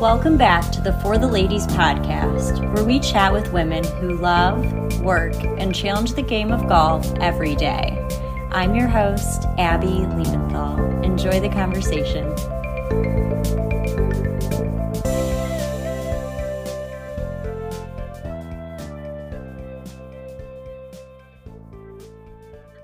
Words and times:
Welcome 0.00 0.38
back 0.38 0.72
to 0.72 0.80
the 0.80 0.94
Fore 0.94 1.18
the 1.18 1.26
Ladies 1.26 1.66
podcast, 1.66 2.72
where 2.72 2.86
we 2.86 3.00
chat 3.00 3.34
with 3.34 3.52
women 3.52 3.84
who 4.00 4.16
love, 4.16 4.64
work, 5.02 5.34
and 5.44 5.74
challenge 5.74 6.14
the 6.14 6.22
game 6.22 6.52
of 6.52 6.66
golf 6.70 7.12
every 7.20 7.54
day. 7.54 8.08
I'm 8.50 8.74
your 8.74 8.88
host, 8.88 9.44
Abby 9.58 9.88
Liebenthal. 9.88 11.04
Enjoy 11.04 11.38
the 11.38 11.50
conversation. 11.50 12.34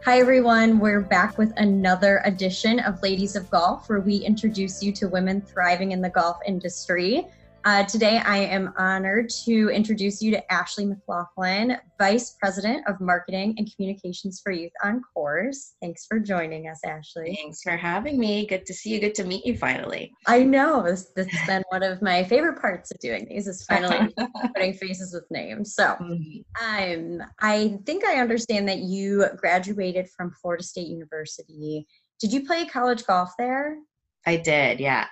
Hi, 0.07 0.20
everyone. 0.20 0.79
We're 0.79 1.00
back 1.00 1.36
with 1.36 1.52
another 1.57 2.22
edition 2.25 2.79
of 2.79 3.03
Ladies 3.03 3.35
of 3.35 3.50
Golf, 3.50 3.89
where 3.89 3.99
we 3.99 4.18
introduce 4.18 4.80
you 4.80 4.93
to 4.93 5.08
women 5.08 5.40
thriving 5.40 5.90
in 5.90 6.00
the 6.00 6.08
golf 6.08 6.39
industry. 6.46 7.26
Uh, 7.66 7.82
today, 7.82 8.18
I 8.25 8.36
am 8.36 8.72
honored 8.79 9.29
to 9.44 9.70
introduce 9.70 10.22
you 10.22 10.30
to 10.30 10.52
Ashley 10.52 10.84
McLaughlin, 10.84 11.76
Vice 11.98 12.36
President 12.38 12.86
of 12.86 13.00
Marketing 13.00 13.57
and 13.58 13.68
Communications 13.74 14.40
for 14.40 14.52
Youth 14.52 14.70
on 14.84 15.02
Course. 15.12 15.74
Thanks 15.82 16.07
for 16.07 16.21
joining 16.21 16.68
us, 16.68 16.79
Ashley. 16.86 17.36
Thanks 17.43 17.62
for 17.62 17.76
having 17.76 18.21
me. 18.21 18.46
Good 18.46 18.66
to 18.66 18.72
see 18.72 18.90
you. 18.90 19.00
Good 19.00 19.16
to 19.16 19.24
meet 19.24 19.44
you 19.44 19.58
finally. 19.58 20.12
I 20.29 20.44
know. 20.44 20.80
This, 20.84 21.10
has 21.16 21.46
been 21.48 21.64
one 21.71 21.82
of 21.82 22.00
my 22.02 22.22
favorite 22.22 22.60
parts 22.60 22.93
of 22.93 23.00
doing 23.00 23.26
these 23.29 23.48
is 23.48 23.64
finally 23.64 24.14
putting 24.54 24.74
faces 24.74 25.12
with 25.12 25.29
names. 25.32 25.74
So 25.74 25.96
mm-hmm. 26.00 27.21
um, 27.21 27.26
I 27.40 27.80
think 27.85 28.04
I 28.04 28.21
understand 28.21 28.68
that 28.68 28.79
you 28.79 29.26
graduated 29.38 30.08
from 30.16 30.30
Florida 30.40 30.62
State 30.62 30.86
University. 30.86 31.85
Did 32.20 32.33
you 32.33 32.46
play 32.46 32.64
college 32.66 33.05
golf 33.06 33.33
there? 33.36 33.78
I 34.24 34.36
did, 34.36 34.78
yeah. 34.78 35.06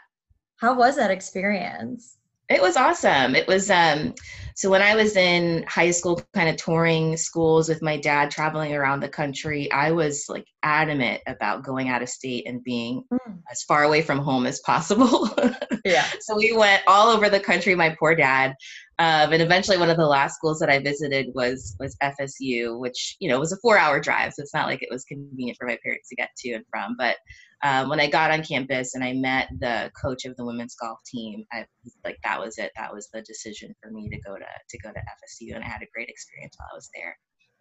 How 0.59 0.79
was 0.79 0.95
that 0.95 1.11
experience? 1.11 2.17
It 2.49 2.61
was 2.61 2.77
awesome. 2.77 3.35
It 3.35 3.47
was 3.49 3.71
um 3.71 4.15
so 4.57 4.71
when 4.71 4.83
I 4.83 4.95
was 4.95 5.17
in 5.17 5.65
high 5.67 5.91
school 5.91 6.23
kind 6.33 6.49
of 6.49 6.57
touring 6.57 7.17
schools 7.17 7.69
with 7.69 7.83
my 7.83 7.97
dad 7.97 8.31
traveling 8.31 8.73
around 8.73 9.01
the 9.01 9.09
country, 9.09 9.71
I 9.73 9.91
was 9.91 10.27
like 10.29 10.47
adamant 10.63 11.23
about 11.27 11.65
going 11.65 11.89
out 11.89 12.03
of 12.03 12.09
state 12.09 12.47
and 12.47 12.63
being 12.63 13.03
mm. 13.13 13.39
as 13.51 13.65
far 13.65 13.83
away 13.83 14.01
from 14.01 14.19
home 14.19 14.47
as 14.47 14.61
possible. 14.61 15.29
yeah. 15.85 16.07
so 16.21 16.37
we 16.37 16.57
went 16.57 16.83
all 16.87 17.09
over 17.09 17.29
the 17.29 17.41
country, 17.41 17.75
my 17.75 17.97
poor 17.99 18.15
dad. 18.15 18.55
Um, 18.99 19.33
and 19.33 19.43
eventually 19.43 19.77
one 19.77 19.91
of 19.91 19.97
the 19.97 20.07
last 20.07 20.37
schools 20.37 20.61
that 20.61 20.71
I 20.71 20.79
visited 20.79 21.27
was 21.35 21.77
was 21.81 21.97
FSU, 22.03 22.79
which, 22.79 23.17
you 23.19 23.29
know, 23.29 23.41
was 23.41 23.53
a 23.53 23.57
four 23.61 23.77
hour 23.77 23.99
drive. 23.99 24.33
So 24.35 24.43
it's 24.43 24.55
not 24.55 24.67
like 24.67 24.83
it 24.83 24.89
was 24.91 25.05
convenient 25.05 25.59
for 25.59 25.67
my 25.67 25.79
parents 25.83 26.09
to 26.11 26.17
get 26.17 26.31
to 26.39 26.53
and 26.53 26.65
from. 26.71 26.95
But 26.97 27.17
um, 27.65 27.89
when 27.89 27.99
I 27.99 28.09
got 28.09 28.31
on 28.31 28.45
campus 28.45 28.95
and 28.95 29.03
I 29.03 29.15
met 29.15 29.49
the 29.59 29.91
coach 30.01 30.27
of 30.27 30.37
the 30.37 30.45
women's 30.45 30.77
golf 30.77 30.99
team, 31.07 31.45
I 31.53 31.67
like 32.05 32.19
that 32.23 32.41
was 32.41 32.59
it. 32.59 32.71
That 32.77 32.95
was 32.95 33.09
the 33.13 33.23
decision 33.23 33.75
for 33.83 33.91
me 33.91 34.09
to 34.11 34.21
go 34.21 34.37
to 34.37 34.45
to 34.45 34.79
go 34.79 34.91
to 34.93 34.99
FSU, 34.99 35.55
and 35.55 35.65
I 35.65 35.69
had 35.69 35.83
a 35.83 35.91
great 35.93 36.09
experience 36.09 36.55
while 36.59 36.69
I 36.73 36.77
was 36.77 36.91
there. 36.95 37.17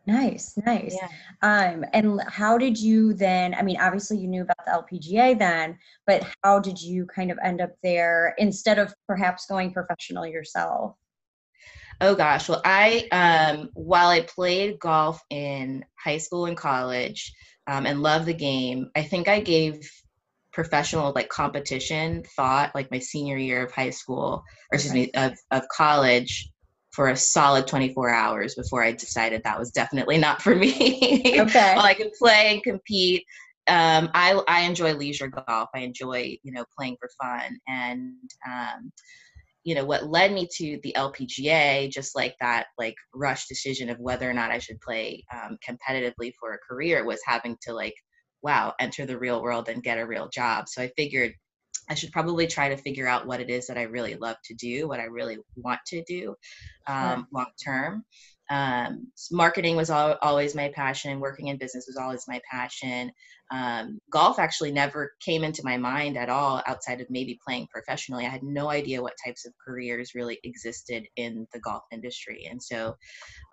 Nice, 0.06 0.58
nice. 0.66 0.98
Yeah. 1.02 1.08
Um, 1.42 1.86
and 1.94 2.22
how 2.28 2.58
did 2.58 2.78
you 2.78 3.14
then? 3.14 3.56
I 3.56 3.62
mean, 3.62 3.80
obviously 3.80 4.18
you 4.18 4.28
knew 4.28 4.42
about 4.42 4.66
the 4.66 4.98
LPGA 4.98 5.40
then, 5.40 5.78
but 6.06 6.28
how 6.44 6.60
did 6.60 6.82
you 6.82 7.06
kind 7.06 7.32
of 7.32 7.40
end 7.42 7.62
up 7.62 7.72
there 7.82 8.36
instead 8.38 8.80
of 8.80 8.94
perhaps 9.08 9.46
going 9.46 9.72
professional 9.72 10.28
yourself? 10.28 10.98
Oh 12.04 12.16
gosh, 12.16 12.50
well, 12.50 12.62
I 12.66 13.08
um, 13.12 13.70
while 13.76 14.10
I 14.10 14.22
played 14.22 14.78
golf 14.78 15.22
in 15.30 15.86
high 15.98 16.18
school 16.18 16.48
and 16.48 16.58
college, 16.58 17.34
um, 17.68 17.86
and 17.86 18.02
love 18.02 18.26
the 18.26 18.34
game. 18.34 18.90
I 18.96 19.04
think 19.04 19.28
I 19.28 19.40
gave 19.40 19.90
professional 20.52 21.14
like 21.16 21.30
competition 21.30 22.24
thought 22.36 22.76
like 22.76 22.92
my 22.92 23.00
senior 23.00 23.38
year 23.38 23.64
of 23.66 23.72
high 23.72 23.90
school 23.90 24.44
or 24.72 24.76
excuse 24.76 24.94
me 24.94 25.12
of, 25.16 25.34
of 25.50 25.64
college 25.76 26.52
for 26.92 27.10
a 27.10 27.16
solid 27.16 27.66
24 27.66 28.10
hours 28.12 28.54
before 28.54 28.84
I 28.84 28.92
decided 28.92 29.42
that 29.44 29.58
was 29.58 29.72
definitely 29.72 30.18
not 30.18 30.42
for 30.42 30.56
me. 30.56 31.22
Okay. 31.40 31.74
While 31.76 31.86
I 31.86 31.96
could 31.96 32.12
play 32.20 32.54
and 32.54 32.62
compete, 32.62 33.24
um, 33.68 34.10
I, 34.14 34.40
I 34.48 34.62
enjoy 34.62 34.94
leisure 34.94 35.30
golf. 35.30 35.70
I 35.74 35.80
enjoy, 35.80 36.38
you 36.44 36.52
know, 36.52 36.66
playing 36.78 36.98
for 37.00 37.10
fun. 37.20 37.58
And 37.68 38.14
um, 38.48 38.92
you 39.64 39.76
know 39.76 39.86
what 39.86 40.08
led 40.08 40.32
me 40.32 40.48
to 40.52 40.80
the 40.84 40.94
lpga 40.98 41.90
just 41.90 42.16
like 42.16 42.36
that 42.40 42.68
like 42.78 42.96
rush 43.14 43.48
decision 43.48 43.90
of 43.90 44.00
whether 44.00 44.30
or 44.30 44.34
not 44.34 44.52
i 44.52 44.60
should 44.60 44.80
play 44.82 45.24
um, 45.34 45.58
competitively 45.68 46.34
for 46.40 46.54
a 46.54 46.58
career 46.68 47.06
was 47.06 47.22
having 47.26 47.58
to 47.62 47.74
like 47.74 47.96
wow 48.42 48.74
enter 48.80 49.06
the 49.06 49.18
real 49.18 49.42
world 49.42 49.70
and 49.70 49.84
get 49.84 49.98
a 49.98 50.06
real 50.06 50.28
job. 50.30 50.68
So 50.68 50.82
i 50.82 50.92
figured 50.96 51.34
i 51.90 51.96
should 51.96 52.12
probably 52.12 52.46
try 52.46 52.70
to 52.70 52.78
figure 52.78 53.08
out 53.08 53.26
what 53.26 53.40
it 53.40 53.50
is 53.50 53.68
that 53.68 53.78
i 53.78 53.84
really 53.84 54.16
love 54.16 54.38
to 54.46 54.54
do 54.54 54.88
what 54.88 55.00
i 55.00 55.06
really 55.06 55.38
want 55.56 55.80
to 55.88 56.04
do 56.04 56.36
um, 56.88 57.28
long 57.34 57.52
term 57.64 58.04
um, 58.50 59.08
marketing 59.32 59.76
was 59.76 59.90
al- 59.90 60.18
always 60.22 60.56
my 60.56 60.70
passion 60.76 61.20
working 61.20 61.48
in 61.48 61.58
business 61.58 61.86
was 61.88 61.98
always 61.98 62.26
my 62.28 62.42
passion. 62.50 63.12
Um, 63.52 64.00
golf 64.12 64.40
actually 64.40 64.72
never 64.72 65.12
came 65.24 65.44
into 65.44 65.62
my 65.64 65.78
mind 65.78 66.18
at 66.18 66.30
all 66.30 66.62
outside 66.66 67.02
of 67.02 67.08
maybe 67.10 67.40
playing 67.46 67.68
professionally. 67.72 68.26
I 68.26 68.30
had 68.30 68.44
no 68.44 68.70
idea 68.70 69.02
what 69.02 69.14
types 69.24 69.46
of 69.46 69.54
careers 69.66 70.12
really 70.16 70.40
existed 70.44 71.06
in 71.16 71.48
the 71.54 71.60
golf 71.60 71.84
industry. 71.92 72.48
And 72.50 72.62
so 72.62 72.96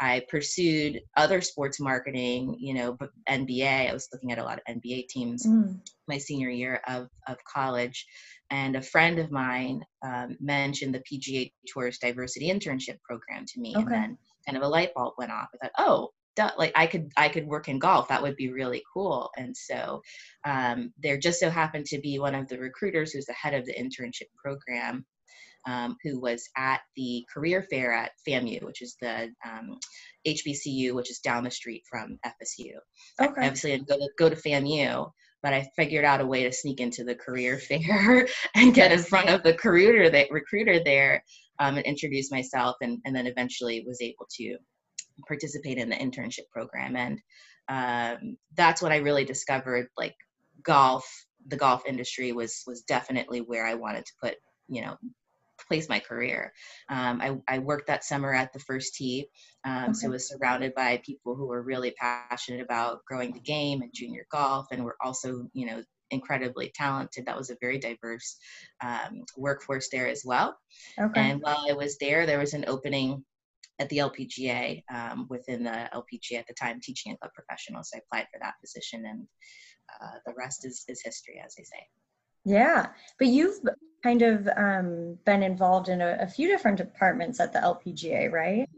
i 0.00 0.23
pursued 0.29 1.00
other 1.17 1.41
sports 1.41 1.79
marketing 1.81 2.56
you 2.59 2.75
know 2.75 2.97
nba 3.29 3.91
i 3.91 3.93
was 3.93 4.09
looking 4.12 4.33
at 4.33 4.39
a 4.39 4.43
lot 4.43 4.59
of 4.59 4.77
nba 4.77 5.06
teams 5.09 5.47
mm. 5.47 5.79
my 6.09 6.19
senior 6.19 6.50
year 6.50 6.81
of, 6.89 7.09
of 7.29 7.37
college. 7.45 8.06
And 8.50 8.75
a 8.75 8.83
friend 8.83 9.21
of 9.21 9.31
mine 9.31 9.81
um, 10.05 10.37
mentioned 10.41 10.93
the 10.95 11.03
pga 11.09 11.53
tours 11.73 11.99
diversity 11.99 12.50
internship 12.50 13.00
program 13.03 13.45
to 13.47 13.61
me. 13.61 13.75
Okay. 13.77 13.84
and 13.84 13.93
then 13.93 14.19
kind 14.50 14.62
of 14.62 14.69
a 14.69 14.72
light 14.72 14.93
bulb 14.94 15.15
went 15.16 15.31
off. 15.31 15.49
I 15.55 15.66
thought, 15.66 15.72
oh, 15.78 16.11
duh, 16.37 16.50
like 16.59 16.72
I 16.75 16.87
could 16.87 17.11
I 17.16 17.28
could 17.28 17.47
work 17.47 17.69
in 17.69 17.78
golf. 17.78 18.09
That 18.09 18.22
would 18.22 18.37
be 18.37 18.53
really 18.53 18.83
cool. 18.93 19.31
And 19.37 19.56
so 19.56 20.03
um, 20.44 20.93
there 20.99 21.19
just 21.19 21.41
so 21.41 21.50
happened 21.50 21.87
to 21.87 22.00
be 22.00 22.19
one 22.19 22.34
of 22.34 22.49
the 22.49 22.59
recruiters 22.59 23.12
who's 23.12 23.27
the 23.27 23.33
head 23.33 23.55
of 23.55 23.65
the 23.66 23.75
internship 23.75 24.28
program. 24.43 25.06
Um, 25.66 25.99
who 26.03 26.19
was 26.19 26.49
at 26.56 26.81
the 26.97 27.22
career 27.31 27.66
fair 27.71 27.93
at 27.93 28.12
FAMU, 28.27 28.65
which 28.65 28.81
is 28.81 28.97
the 29.03 29.31
um, 29.47 29.78
HBCU, 30.27 30.94
which 30.94 31.11
is 31.11 31.19
down 31.19 31.44
the 31.44 31.50
street 31.50 31.82
from 31.87 32.19
FSU. 32.25 32.77
Okay. 33.21 33.47
Obviously, 33.47 33.75
I'd 33.75 33.87
go 33.87 33.99
to, 33.99 34.09
go 34.17 34.31
to 34.31 34.37
FAMU, 34.37 35.11
but 35.43 35.53
I 35.53 35.69
figured 35.77 36.06
out 36.06 36.22
a 36.22 36.27
way 36.27 36.44
to 36.44 36.53
sneak 36.53 36.81
into 36.81 37.05
the 37.05 37.15
career 37.15 37.59
fair 37.69 38.27
and 38.55 38.72
get 38.72 38.91
in 38.91 39.00
front 39.00 39.28
of 39.28 39.43
the 39.43 39.50
recruiter 39.50 40.09
that 40.09 40.31
recruiter 40.31 40.82
there 40.82 41.22
um, 41.60 41.76
and 41.76 41.87
introduce 41.87 42.32
myself 42.32 42.76
and, 42.81 42.98
and 43.04 43.15
then 43.15 43.26
eventually 43.26 43.84
was 43.87 44.00
able 44.00 44.26
to 44.38 44.56
participate 45.28 45.78
in 45.78 45.91
the 45.91 45.97
internship 45.97 46.48
program 46.50 46.97
and 46.97 47.21
um, 47.69 48.37
that's 48.56 48.82
what 48.82 48.93
i 48.93 48.97
really 48.97 49.25
discovered 49.25 49.88
like 49.97 50.15
golf 50.62 51.06
the 51.47 51.56
golf 51.56 51.82
industry 51.87 52.32
was 52.32 52.62
was 52.66 52.82
definitely 52.82 53.41
where 53.41 53.66
i 53.66 53.75
wanted 53.75 54.04
to 54.04 54.12
put 54.20 54.34
you 54.69 54.82
know 54.82 54.97
place 55.69 55.91
my 55.91 56.00
career 56.00 56.53
um, 56.88 57.20
I, 57.20 57.37
I, 57.56 57.59
worked 57.59 57.88
that 57.88 58.03
summer 58.03 58.32
at 58.34 58.50
the 58.54 58.59
first 58.59 58.94
tee 58.94 59.26
um, 59.65 59.84
okay. 59.84 59.93
so 59.93 60.06
I 60.06 60.10
was 60.10 60.28
surrounded 60.28 60.75
by 60.75 61.03
people 61.04 61.37
who 61.37 61.47
were 61.47 61.62
really 61.62 61.93
passionate 61.93 62.62
about 62.62 63.04
growing 63.06 63.32
the 63.32 63.41
game 63.41 63.82
and 63.82 63.91
junior 63.94 64.26
golf 64.32 64.66
and 64.72 64.84
were 64.84 64.97
also 65.04 65.49
you 65.53 65.66
know 65.66 65.82
incredibly 66.10 66.72
talented. 66.75 67.26
That 67.26 67.37
was 67.37 67.50
a 67.50 67.56
very 67.60 67.78
diverse 67.78 68.37
um, 68.82 69.25
workforce 69.37 69.88
there 69.91 70.09
as 70.09 70.22
well. 70.25 70.56
Okay. 70.98 71.21
And 71.21 71.41
while 71.43 71.65
I 71.69 71.72
was 71.72 71.97
there, 71.98 72.26
there 72.26 72.38
was 72.38 72.54
an 72.54 72.65
opening 72.66 73.25
at 73.78 73.88
the 73.88 73.98
LPGA 73.98 74.82
um, 74.94 75.26
within 75.31 75.65
the 75.65 75.88
LPGA 75.94 76.38
at 76.38 76.47
the 76.47 76.54
time, 76.54 76.81
teaching 76.82 77.10
and 77.10 77.20
club 77.20 77.32
professionals. 77.34 77.91
So 77.91 77.97
I 77.97 78.00
applied 78.00 78.26
for 78.32 78.38
that 78.41 78.54
position, 78.60 79.06
and 79.06 79.26
uh, 80.00 80.19
the 80.26 80.34
rest 80.37 80.67
is, 80.67 80.85
is 80.87 81.00
history, 81.02 81.43
as 81.44 81.55
they 81.55 81.64
say. 81.64 81.87
Yeah, 82.44 82.88
but 83.19 83.29
you've 83.29 83.58
kind 84.02 84.23
of 84.23 84.49
um, 84.56 85.19
been 85.25 85.43
involved 85.43 85.88
in 85.88 86.00
a, 86.00 86.19
a 86.20 86.26
few 86.26 86.49
different 86.49 86.79
departments 86.79 87.40
at 87.40 87.52
the 87.52 87.58
LPGA, 87.58 88.31
right? 88.31 88.69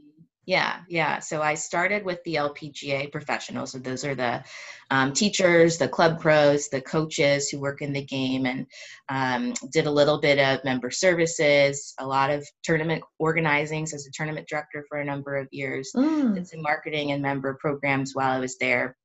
Yeah, 0.44 0.80
yeah. 0.88 1.20
So 1.20 1.40
I 1.40 1.54
started 1.54 2.04
with 2.04 2.22
the 2.24 2.34
LPGA 2.34 3.12
professionals. 3.12 3.72
So 3.72 3.78
those 3.78 4.04
are 4.04 4.16
the 4.16 4.42
um, 4.90 5.12
teachers, 5.12 5.78
the 5.78 5.86
club 5.86 6.20
pros, 6.20 6.68
the 6.68 6.80
coaches 6.80 7.48
who 7.48 7.60
work 7.60 7.80
in 7.80 7.92
the 7.92 8.04
game, 8.04 8.46
and 8.46 8.66
um, 9.08 9.54
did 9.72 9.86
a 9.86 9.90
little 9.90 10.18
bit 10.18 10.40
of 10.40 10.64
member 10.64 10.90
services, 10.90 11.94
a 12.00 12.06
lot 12.06 12.30
of 12.30 12.46
tournament 12.64 13.04
organizing. 13.20 13.86
So 13.86 13.94
as 13.94 14.06
a 14.06 14.10
tournament 14.10 14.48
director 14.48 14.84
for 14.88 14.98
a 14.98 15.04
number 15.04 15.36
of 15.36 15.46
years, 15.52 15.92
mm. 15.94 16.34
did 16.34 16.48
some 16.48 16.62
marketing 16.62 17.12
and 17.12 17.22
member 17.22 17.54
programs 17.54 18.12
while 18.14 18.32
I 18.32 18.40
was 18.40 18.58
there 18.58 18.96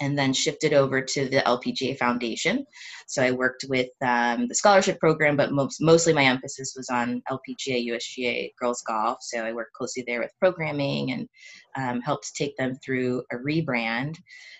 and 0.00 0.18
then 0.18 0.32
shifted 0.32 0.72
over 0.72 1.00
to 1.00 1.28
the 1.28 1.38
LPGA 1.38 1.98
Foundation. 1.98 2.64
So 3.06 3.22
I 3.22 3.30
worked 3.30 3.64
with 3.68 3.88
um, 4.02 4.48
the 4.48 4.54
scholarship 4.54 4.98
program, 5.00 5.36
but 5.36 5.52
most, 5.52 5.80
mostly 5.80 6.12
my 6.12 6.24
emphasis 6.24 6.74
was 6.76 6.88
on 6.88 7.22
LPGA, 7.30 7.88
USGA 7.88 8.52
girls 8.60 8.82
golf. 8.82 9.18
So 9.22 9.44
I 9.44 9.52
worked 9.52 9.72
closely 9.72 10.04
there 10.06 10.20
with 10.20 10.32
programming 10.38 11.12
and 11.12 11.28
um, 11.76 12.00
helped 12.00 12.34
take 12.34 12.56
them 12.56 12.76
through 12.84 13.22
a 13.32 13.36
rebrand, 13.36 14.16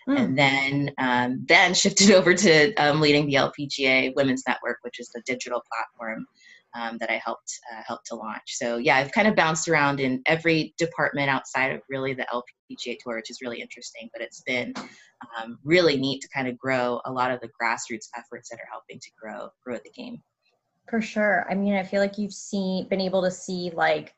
mm. 0.08 0.18
and 0.18 0.38
then 0.38 0.92
um, 0.98 1.44
then 1.46 1.74
shifted 1.74 2.10
over 2.14 2.34
to 2.34 2.74
um, 2.74 3.00
leading 3.00 3.26
the 3.26 3.34
LPGA 3.34 4.14
Women's 4.14 4.44
Network, 4.46 4.78
which 4.82 5.00
is 5.00 5.08
the 5.14 5.22
digital 5.26 5.62
platform 5.72 6.26
um, 6.74 6.98
that 6.98 7.10
I 7.10 7.20
helped 7.24 7.50
uh, 7.72 7.82
helped 7.86 8.06
to 8.06 8.14
launch. 8.14 8.42
So 8.46 8.76
yeah, 8.76 8.96
I've 8.96 9.12
kind 9.12 9.28
of 9.28 9.34
bounced 9.34 9.68
around 9.68 10.00
in 10.00 10.22
every 10.26 10.74
department 10.78 11.30
outside 11.30 11.72
of 11.72 11.80
really 11.88 12.14
the 12.14 12.26
LPGA 12.32 12.96
tour, 13.00 13.16
which 13.16 13.30
is 13.30 13.40
really 13.42 13.60
interesting. 13.60 14.08
But 14.12 14.22
it's 14.22 14.42
been 14.42 14.74
um, 15.40 15.58
really 15.64 15.96
neat 15.96 16.20
to 16.22 16.28
kind 16.28 16.48
of 16.48 16.58
grow 16.58 17.00
a 17.04 17.12
lot 17.12 17.30
of 17.30 17.40
the 17.40 17.48
grassroots 17.48 18.08
efforts 18.16 18.48
that 18.50 18.58
are 18.58 18.68
helping 18.70 19.00
to 19.00 19.10
grow 19.20 19.48
grow 19.64 19.76
the 19.76 19.90
game. 19.90 20.22
For 20.88 21.00
sure. 21.02 21.46
I 21.50 21.54
mean, 21.54 21.74
I 21.74 21.82
feel 21.82 22.00
like 22.00 22.18
you've 22.18 22.32
seen 22.32 22.88
been 22.88 23.00
able 23.00 23.22
to 23.22 23.30
see 23.30 23.70
like 23.74 24.14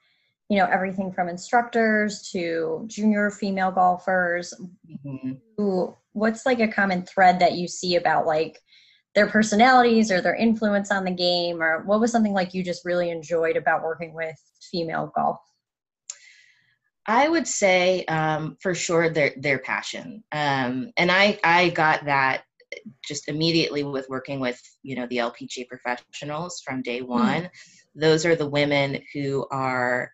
you 0.49 0.59
know 0.59 0.67
everything 0.67 1.13
from 1.13 1.29
instructors 1.29 2.29
to 2.33 2.85
junior 2.89 3.31
female 3.31 3.71
golfers 3.71 4.53
mm-hmm. 5.07 5.33
who 5.57 5.97
what's 6.13 6.45
like 6.45 6.61
a 6.61 6.69
common 6.69 7.03
thread 7.03 7.39
that 7.39 7.53
you 7.53 7.69
see 7.69 7.97
about 7.97 8.27
like 8.27 8.59
their 9.15 9.27
personalities 9.27 10.11
or 10.11 10.21
their 10.21 10.37
influence 10.37 10.91
on 10.91 11.05
the 11.05 11.11
game 11.11 11.63
or 11.63 11.83
what 11.85 12.01
was 12.01 12.13
something 12.13 12.33
like 12.33 12.55
you 12.55 12.63
just 12.63 12.85
really 12.85 13.11
enjoyed 13.11 13.57
about 13.57 13.83
working 13.83 14.15
with 14.15 14.37
female 14.71 15.13
golf 15.15 15.39
i 17.07 17.29
would 17.29 17.47
say 17.47 18.05
um, 18.07 18.57
for 18.61 18.75
sure 18.75 19.09
their 19.09 19.33
their 19.37 19.59
passion 19.59 20.23
um, 20.33 20.93
and 20.97 21.11
i 21.11 21.39
i 21.45 21.71
got 21.71 22.05
that 22.05 22.45
just 23.05 23.29
immediately 23.29 23.83
with 23.83 24.09
working 24.09 24.39
with 24.39 24.61
you 24.83 24.95
know 24.95 25.07
the 25.09 25.17
lpga 25.17 25.67
professionals 25.69 26.63
from 26.65 26.83
day 26.83 27.01
mm-hmm. 27.01 27.11
one 27.11 27.43
mm. 27.43 27.51
those 27.95 28.25
are 28.25 28.37
the 28.37 28.49
women 28.49 29.03
who 29.13 29.47
are 29.51 30.13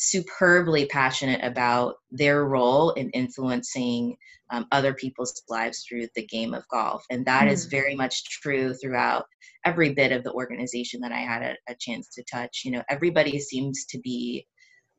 superbly 0.00 0.86
passionate 0.86 1.40
about 1.42 1.96
their 2.12 2.44
role 2.44 2.90
in 2.92 3.10
influencing 3.10 4.16
um, 4.50 4.64
other 4.70 4.94
people's 4.94 5.42
lives 5.48 5.84
through 5.86 6.06
the 6.14 6.24
game 6.24 6.54
of 6.54 6.62
golf. 6.70 7.04
And 7.10 7.26
that 7.26 7.48
mm. 7.48 7.50
is 7.50 7.66
very 7.66 7.96
much 7.96 8.22
true 8.30 8.74
throughout 8.74 9.24
every 9.64 9.92
bit 9.92 10.12
of 10.12 10.22
the 10.22 10.32
organization 10.32 11.00
that 11.00 11.10
I 11.10 11.18
had 11.18 11.42
a, 11.42 11.56
a 11.68 11.74
chance 11.80 12.08
to 12.14 12.22
touch. 12.30 12.62
You 12.64 12.70
know, 12.70 12.82
everybody 12.88 13.40
seems 13.40 13.86
to 13.86 13.98
be 13.98 14.46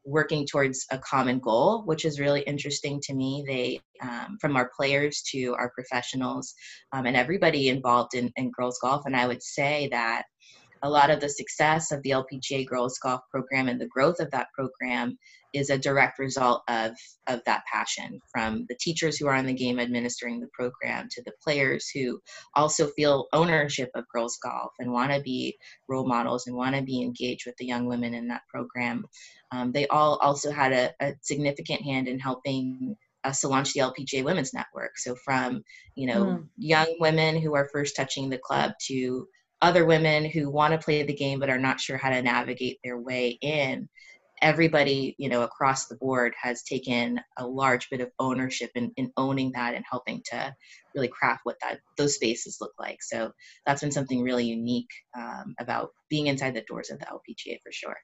working 0.04 0.46
towards 0.46 0.86
a 0.92 0.98
common 0.98 1.40
goal, 1.40 1.84
which 1.86 2.04
is 2.04 2.20
really 2.20 2.42
interesting 2.42 3.00
to 3.04 3.14
me. 3.14 3.46
They, 3.48 3.80
um, 4.02 4.38
from 4.42 4.58
our 4.58 4.70
players 4.76 5.24
to 5.32 5.56
our 5.58 5.72
professionals, 5.72 6.54
um, 6.92 7.06
and 7.06 7.16
everybody 7.16 7.70
involved 7.70 8.16
in, 8.16 8.34
in 8.36 8.52
girls 8.52 8.78
golf. 8.82 9.04
And 9.06 9.16
I 9.16 9.28
would 9.28 9.42
say 9.42 9.88
that 9.94 10.24
a 10.84 10.90
lot 10.90 11.10
of 11.10 11.20
the 11.20 11.30
success 11.30 11.92
of 11.92 12.02
the 12.04 12.12
LPGA 12.12 12.66
Girls 12.66 12.98
Golf 13.02 13.22
Program 13.32 13.68
and 13.68 13.80
the 13.80 13.88
growth 13.88 14.20
of 14.20 14.32
that 14.32 14.48
program 14.54 15.18
is 15.54 15.70
a 15.70 15.78
direct 15.78 16.20
result 16.20 16.62
of, 16.68 16.92
of 17.28 17.42
that 17.46 17.64
passion 17.72 18.20
from 18.32 18.66
the 18.70 18.78
teachers 18.80 19.18
who 19.18 19.28
are 19.28 19.36
in 19.36 19.46
the 19.46 19.54
game 19.54 19.80
administering 19.80 20.40
the 20.40 20.50
program 20.54 21.08
to 21.10 21.24
the 21.24 21.34
players 21.44 21.90
who 21.94 22.20
also 22.54 22.88
feel 22.90 23.28
ownership 23.34 23.90
of 23.96 24.06
girls 24.14 24.38
golf 24.44 24.72
and 24.80 24.92
want 24.92 25.12
to 25.12 25.22
be 25.22 25.58
role 25.88 26.08
models 26.08 26.46
and 26.48 26.56
want 26.56 26.76
to 26.76 26.84
be 26.84 27.02
engaged 27.02 27.46
with 27.46 27.56
the 27.58 27.66
young 27.66 27.88
women 27.88 28.14
in 28.14 28.28
that 28.28 28.42
program. 28.54 29.04
Um, 29.52 29.72
they 29.72 29.88
all 29.88 30.18
also 30.18 30.52
had 30.52 30.72
a, 30.72 30.92
a 31.02 31.14
significant 31.22 31.82
hand 31.82 32.08
in 32.08 32.20
helping 32.20 32.96
us 33.24 33.42
to 33.42 33.48
launch 33.48 33.74
the 33.74 33.82
LPGA 33.82 34.24
Women's 34.24 34.54
Network. 34.54 34.98
So 34.98 35.16
from 35.26 35.64
you 35.96 36.08
know 36.08 36.26
mm. 36.26 36.48
young 36.58 36.96
women 37.00 37.42
who 37.42 37.56
are 37.56 37.70
first 37.72 37.96
touching 37.96 38.30
the 38.30 38.38
club 38.38 38.72
to 38.88 39.28
other 39.62 39.86
women 39.86 40.26
who 40.26 40.50
want 40.50 40.74
to 40.74 40.84
play 40.84 41.04
the 41.04 41.14
game 41.14 41.40
but 41.40 41.50
are 41.50 41.60
not 41.60 41.80
sure 41.80 41.98
how 41.98 42.10
to 42.10 42.22
navigate 42.22 42.80
their 42.84 42.98
way 42.98 43.38
in 43.42 43.90
everybody 44.42 45.16
you 45.18 45.30
know 45.30 45.44
across 45.44 45.88
the 45.88 45.96
board 45.96 46.34
has 46.42 46.64
taken 46.64 47.20
a 47.38 47.46
large 47.46 47.90
bit 47.90 48.02
of 48.02 48.12
ownership 48.20 48.72
in, 48.76 48.92
in 48.98 49.12
owning 49.18 49.52
that 49.52 49.74
and 49.74 49.84
helping 49.90 50.22
to 50.26 50.56
really 50.96 51.08
craft 51.08 51.42
what 51.44 51.58
that 51.62 51.80
those 51.98 52.16
spaces 52.16 52.58
look 52.62 52.74
like. 52.80 53.02
So 53.02 53.32
that's 53.66 53.82
been 53.82 53.92
something 53.92 54.24
really 54.24 54.46
unique 54.46 54.90
um, 55.18 55.56
about 55.60 55.90
being 56.10 56.28
inside 56.28 56.54
the 56.54 56.64
doors 56.68 56.90
of 56.90 57.00
the 57.00 57.06
lpga 57.06 57.60
for 57.64 57.72
sure. 57.72 57.98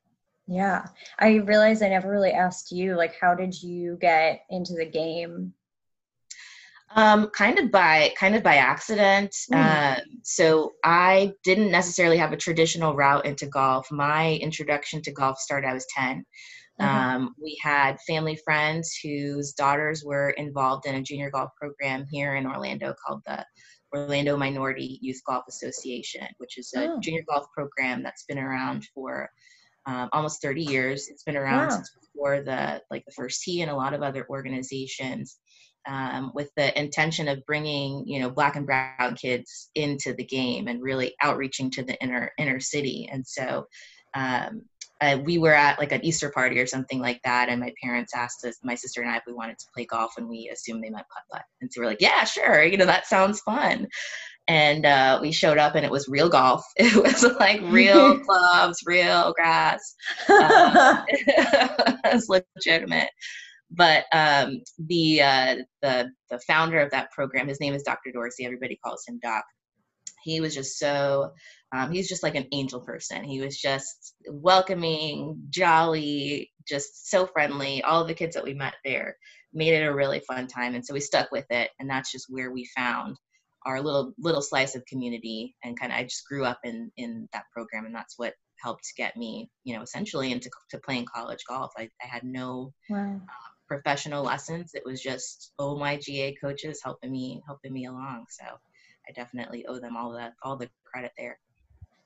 Yeah. 0.47 0.85
I 1.19 1.35
realized 1.35 1.81
i 1.81 1.89
never 1.89 2.09
really 2.09 2.31
asked 2.31 2.71
you 2.71 2.95
like 2.95 3.15
how 3.19 3.33
did 3.33 3.61
you 3.61 3.97
get 3.99 4.41
into 4.49 4.73
the 4.73 4.85
game 4.85 5.53
um, 6.95 7.29
kind 7.31 7.59
of 7.59 7.71
by 7.71 8.13
kind 8.17 8.35
of 8.35 8.43
by 8.43 8.55
accident. 8.55 9.35
Mm. 9.51 9.97
Uh, 9.97 9.99
so 10.23 10.73
I 10.83 11.33
didn't 11.43 11.69
necessarily 11.69 12.17
have 12.17 12.31
a 12.31 12.37
traditional 12.37 12.95
route 12.95 13.25
into 13.25 13.45
golf. 13.45 13.91
My 13.91 14.35
introduction 14.35 15.01
to 15.03 15.11
golf 15.11 15.37
started. 15.37 15.67
I 15.67 15.73
was 15.73 15.85
10 15.95 16.25
mm-hmm. 16.81 16.85
um, 16.85 17.35
we 17.41 17.57
had 17.61 17.97
family 18.07 18.39
friends 18.43 18.97
whose 19.03 19.53
daughters 19.53 20.03
were 20.05 20.31
involved 20.31 20.85
in 20.85 20.95
a 20.95 21.03
junior 21.03 21.29
golf 21.29 21.51
program 21.59 22.05
here 22.09 22.35
in 22.35 22.47
Orlando 22.47 22.95
called 23.05 23.21
the 23.25 23.45
Orlando 23.93 24.35
Minority 24.37 24.97
Youth 25.01 25.21
Golf 25.27 25.43
Association, 25.49 26.27
which 26.37 26.57
is 26.57 26.71
a 26.75 26.91
oh. 26.91 26.99
junior 26.99 27.23
golf 27.29 27.45
program 27.53 28.03
that's 28.03 28.25
been 28.25 28.39
around 28.39 28.87
for 28.93 29.29
um, 29.85 30.09
almost 30.13 30.41
30 30.41 30.63
years. 30.63 31.07
It's 31.09 31.23
been 31.23 31.37
around 31.37 31.67
wow. 31.67 31.75
since 31.75 31.91
before 32.01 32.41
the 32.41 32.81
like 32.89 33.03
the 33.05 33.13
first 33.13 33.41
tee 33.43 33.61
and 33.61 33.69
a 33.69 33.75
lot 33.75 33.93
of 33.93 34.01
other 34.01 34.25
organizations 34.29 35.37
um, 35.87 36.31
with 36.33 36.49
the 36.55 36.77
intention 36.79 37.27
of 37.27 37.45
bringing 37.45 38.03
you 38.07 38.19
know 38.19 38.29
black 38.29 38.55
and 38.55 38.65
brown 38.65 39.15
kids 39.15 39.69
into 39.75 40.13
the 40.13 40.25
game 40.25 40.67
and 40.67 40.81
really 40.81 41.13
outreaching 41.21 41.69
to 41.71 41.83
the 41.83 42.01
inner 42.01 42.31
inner 42.37 42.59
city 42.59 43.09
and 43.11 43.25
so 43.25 43.65
um, 44.15 44.63
uh, 45.01 45.17
we 45.23 45.37
were 45.37 45.53
at 45.53 45.77
like 45.77 45.91
an 45.91 46.03
Easter 46.05 46.29
party 46.29 46.59
or 46.59 46.65
something 46.65 46.99
like 46.99 47.21
that, 47.23 47.49
and 47.49 47.59
my 47.59 47.73
parents 47.83 48.13
asked 48.15 48.45
us, 48.45 48.57
my 48.63 48.75
sister 48.75 49.01
and 49.01 49.11
I, 49.11 49.17
if 49.17 49.23
we 49.27 49.33
wanted 49.33 49.59
to 49.59 49.65
play 49.75 49.85
golf, 49.85 50.13
and 50.17 50.27
we 50.27 50.49
assumed 50.51 50.83
they 50.83 50.89
meant 50.89 51.05
putt 51.13 51.23
putt, 51.31 51.43
and 51.61 51.71
so 51.71 51.81
we're 51.81 51.87
like, 51.87 52.01
yeah, 52.01 52.23
sure, 52.23 52.63
you 52.63 52.77
know, 52.77 52.85
that 52.85 53.05
sounds 53.05 53.41
fun. 53.41 53.87
And 54.47 54.85
uh, 54.85 55.19
we 55.21 55.31
showed 55.31 55.57
up, 55.57 55.75
and 55.75 55.83
it 55.83 55.91
was 55.91 56.07
real 56.07 56.29
golf. 56.29 56.63
It 56.77 56.95
was 56.95 57.23
like 57.39 57.61
real 57.63 58.19
clubs, 58.25 58.79
real 58.85 59.33
grass. 59.33 59.95
Um, 60.29 61.03
it 61.07 62.13
was 62.13 62.29
legitimate 62.29 63.09
but 63.71 64.05
um, 64.13 64.61
the 64.77 65.21
uh, 65.21 65.55
the 65.81 66.09
the 66.29 66.39
founder 66.47 66.79
of 66.79 66.91
that 66.91 67.11
program, 67.11 67.47
his 67.47 67.59
name 67.59 67.73
is 67.73 67.83
Dr. 67.83 68.11
Dorsey. 68.13 68.45
Everybody 68.45 68.79
calls 68.83 69.03
him 69.07 69.19
Doc. 69.21 69.43
He 70.23 70.41
was 70.41 70.55
just 70.55 70.79
so 70.79 71.31
um, 71.71 71.91
he's 71.91 72.07
just 72.07 72.23
like 72.23 72.35
an 72.35 72.47
angel 72.51 72.79
person. 72.79 73.23
He 73.23 73.41
was 73.41 73.57
just 73.57 74.15
welcoming, 74.29 75.37
jolly, 75.49 76.51
just 76.67 77.09
so 77.09 77.27
friendly. 77.27 77.83
All 77.83 78.01
of 78.01 78.07
the 78.07 78.13
kids 78.13 78.35
that 78.35 78.43
we 78.43 78.53
met 78.53 78.75
there 78.83 79.17
made 79.53 79.73
it 79.73 79.85
a 79.85 79.93
really 79.93 80.21
fun 80.21 80.47
time, 80.47 80.75
and 80.75 80.85
so 80.85 80.93
we 80.93 80.99
stuck 80.99 81.31
with 81.31 81.45
it. 81.49 81.71
And 81.79 81.89
that's 81.89 82.11
just 82.11 82.27
where 82.29 82.51
we 82.51 82.69
found 82.75 83.17
our 83.65 83.81
little 83.81 84.13
little 84.19 84.41
slice 84.41 84.75
of 84.75 84.85
community. 84.85 85.55
And 85.63 85.79
kind 85.79 85.91
of, 85.91 85.97
I 85.97 86.03
just 86.03 86.27
grew 86.27 86.45
up 86.45 86.59
in 86.63 86.91
in 86.97 87.27
that 87.33 87.45
program, 87.53 87.85
and 87.85 87.95
that's 87.95 88.13
what 88.17 88.33
helped 88.61 88.85
get 88.97 89.15
me, 89.17 89.49
you 89.63 89.75
know, 89.75 89.81
essentially 89.81 90.31
into 90.31 90.49
to 90.69 90.79
playing 90.79 91.05
college 91.13 91.43
golf. 91.47 91.71
I, 91.77 91.89
I 92.03 92.07
had 92.07 92.23
no 92.23 92.73
wow. 92.89 92.99
um, 92.99 93.21
professional 93.67 94.23
lessons. 94.23 94.71
It 94.73 94.83
was 94.85 95.01
just 95.01 95.53
oh 95.59 95.77
my 95.77 95.97
GA 95.97 96.35
coaches 96.35 96.81
helping 96.83 97.11
me 97.11 97.41
helping 97.45 97.73
me 97.73 97.85
along. 97.85 98.25
So 98.29 98.45
I 99.07 99.11
definitely 99.13 99.65
owe 99.67 99.79
them 99.79 99.97
all 99.97 100.11
that 100.13 100.33
all 100.43 100.57
the 100.57 100.69
credit 100.83 101.11
there. 101.17 101.39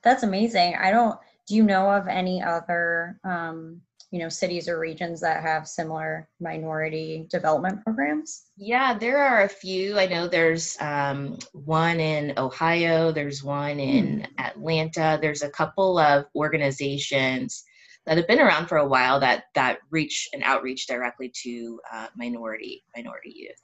That's 0.02 0.22
amazing. 0.22 0.76
I 0.76 0.90
don't. 0.90 1.18
Do 1.46 1.56
you 1.56 1.62
know 1.62 1.90
of 1.90 2.06
any 2.08 2.42
other 2.42 3.18
um, 3.24 3.80
you 4.10 4.18
know 4.18 4.28
cities 4.28 4.68
or 4.68 4.78
regions 4.78 5.20
that 5.20 5.42
have 5.42 5.68
similar 5.68 6.28
minority 6.40 7.26
development 7.30 7.84
programs? 7.84 8.46
Yeah, 8.56 8.96
there 8.98 9.18
are 9.18 9.42
a 9.42 9.48
few. 9.48 9.98
I 9.98 10.06
know 10.06 10.26
there's 10.26 10.76
um, 10.80 11.38
one 11.52 12.00
in 12.00 12.34
Ohio. 12.36 13.12
There's 13.12 13.44
one 13.44 13.78
in 13.78 14.20
hmm. 14.20 14.24
Atlanta. 14.38 15.18
There's 15.20 15.42
a 15.42 15.50
couple 15.50 15.98
of 15.98 16.26
organizations 16.34 17.64
that 18.10 18.18
have 18.18 18.26
been 18.26 18.40
around 18.40 18.66
for 18.66 18.76
a 18.76 18.88
while 18.88 19.20
that 19.20 19.44
that 19.54 19.78
reach 19.90 20.28
and 20.32 20.42
outreach 20.42 20.88
directly 20.88 21.32
to 21.44 21.80
uh, 21.92 22.08
minority 22.16 22.82
minority 22.96 23.32
youth. 23.36 23.62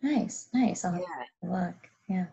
Nice, 0.00 0.46
nice. 0.54 0.84
I'll 0.84 0.94
yeah. 0.94 1.50
look. 1.50 1.74
Yeah. 2.08 2.26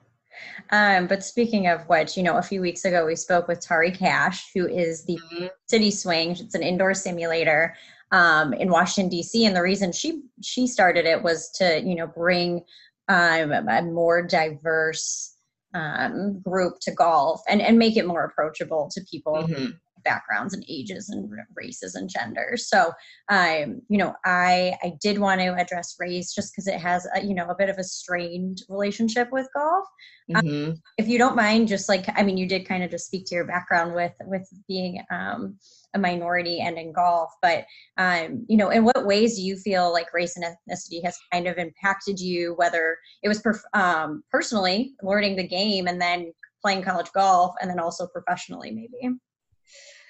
Um, 0.70 1.08
but 1.08 1.24
speaking 1.24 1.66
of 1.66 1.82
which, 1.90 2.18
you 2.18 2.22
know, 2.22 2.38
a 2.38 2.44
few 2.44 2.62
weeks 2.62 2.86
ago 2.86 3.08
we 3.08 3.16
spoke 3.16 3.48
with 3.48 3.62
Tari 3.62 3.90
Cash, 3.90 4.52
who 4.54 4.68
is 4.68 5.06
the 5.06 5.18
mm-hmm. 5.18 5.48
City 5.66 5.90
Swing. 5.90 6.32
It's 6.32 6.54
an 6.54 6.62
indoor 6.62 6.94
simulator 6.94 7.76
um, 8.12 8.54
in 8.54 8.70
Washington 8.70 9.10
D.C. 9.10 9.44
And 9.44 9.56
the 9.56 9.64
reason 9.64 9.92
she 9.92 10.22
she 10.44 10.68
started 10.68 11.08
it 11.08 11.24
was 11.24 11.50
to 11.56 11.82
you 11.84 11.96
know 11.96 12.06
bring 12.06 12.62
um, 13.08 13.52
a 13.52 13.82
more 13.82 14.22
diverse 14.22 15.36
um, 15.74 16.42
group 16.42 16.76
to 16.82 16.92
golf 16.92 17.42
and 17.50 17.60
and 17.60 17.80
make 17.80 17.98
it 17.98 18.06
more 18.06 18.24
approachable 18.24 18.88
to 18.94 19.02
people 19.10 19.34
mm-hmm 19.34 19.72
backgrounds 20.06 20.54
and 20.54 20.64
ages 20.70 21.10
and 21.10 21.30
races 21.56 21.96
and 21.96 22.10
genders. 22.10 22.70
So, 22.70 22.94
um, 23.30 23.82
you 23.90 23.98
know, 23.98 24.14
I 24.24 24.78
I 24.84 24.94
did 25.02 25.20
want 25.20 25.42
to 25.42 25.54
address 25.56 25.96
race 26.00 26.34
just 26.34 26.54
because 26.54 26.68
it 26.68 26.80
has 26.80 27.06
a, 27.16 27.26
you 27.26 27.34
know 27.34 27.48
a 27.48 27.56
bit 27.56 27.70
of 27.70 27.78
a 27.78 27.84
strained 27.84 28.60
relationship 28.70 29.30
with 29.32 29.48
golf. 29.54 29.86
Um, 30.34 30.42
mm-hmm. 30.44 30.70
Um, 30.72 30.82
if 30.98 31.08
you 31.08 31.18
don't 31.18 31.36
mind, 31.36 31.68
just 31.68 31.90
like 31.90 32.06
I 32.16 32.24
mean, 32.24 32.38
you 32.38 32.48
did 32.48 32.68
kind 32.68 32.84
of 32.84 32.92
just 32.92 33.08
speak 33.08 33.26
to 33.28 33.36
your 33.36 33.46
background 33.46 33.94
with 33.94 34.14
with 34.22 34.48
being 34.68 35.04
um, 35.12 35.58
a 35.94 36.00
minority 36.00 36.62
and 36.62 36.78
in 36.78 36.94
golf, 36.94 37.32
but 37.42 37.66
um, 37.98 38.46
you 38.48 38.58
know, 38.58 38.70
in 38.70 38.84
what 38.84 39.06
ways 39.06 39.36
do 39.36 39.42
you 39.42 39.58
feel 39.58 39.92
like 39.92 40.14
race 40.14 40.38
and 40.38 40.46
ethnicity 40.46 41.04
has 41.04 41.18
kind 41.32 41.48
of 41.48 41.58
impacted 41.58 42.20
you? 42.20 42.54
Whether 42.56 42.98
it 43.24 43.28
was 43.28 43.42
perf- 43.42 43.60
um, 43.74 44.24
personally 44.32 44.94
learning 45.02 45.36
the 45.36 45.48
game 45.48 45.88
and 45.88 46.02
then 46.02 46.32
playing 46.62 46.84
college 46.84 47.12
golf, 47.14 47.54
and 47.62 47.70
then 47.70 47.80
also 47.80 48.08
professionally, 48.08 48.72
maybe. 48.72 49.16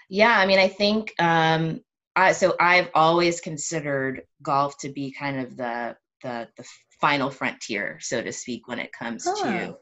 Yeah, 0.10 0.38
I 0.38 0.46
mean, 0.46 0.60
I 0.60 0.68
think 0.68 1.14
um, 1.20 1.82
I, 2.16 2.32
so. 2.32 2.56
I've 2.60 2.90
always 2.94 3.42
considered 3.42 4.22
golf 4.42 4.78
to 4.80 4.90
be 4.90 5.12
kind 5.12 5.40
of 5.40 5.58
the 5.58 5.96
the 6.24 6.48
the 6.58 6.66
final 7.02 7.30
frontier, 7.30 7.98
so 8.02 8.22
to 8.22 8.32
speak, 8.32 8.68
when 8.68 8.80
it 8.80 8.92
comes 8.94 9.26
huh. 9.28 9.44
to 9.44 9.78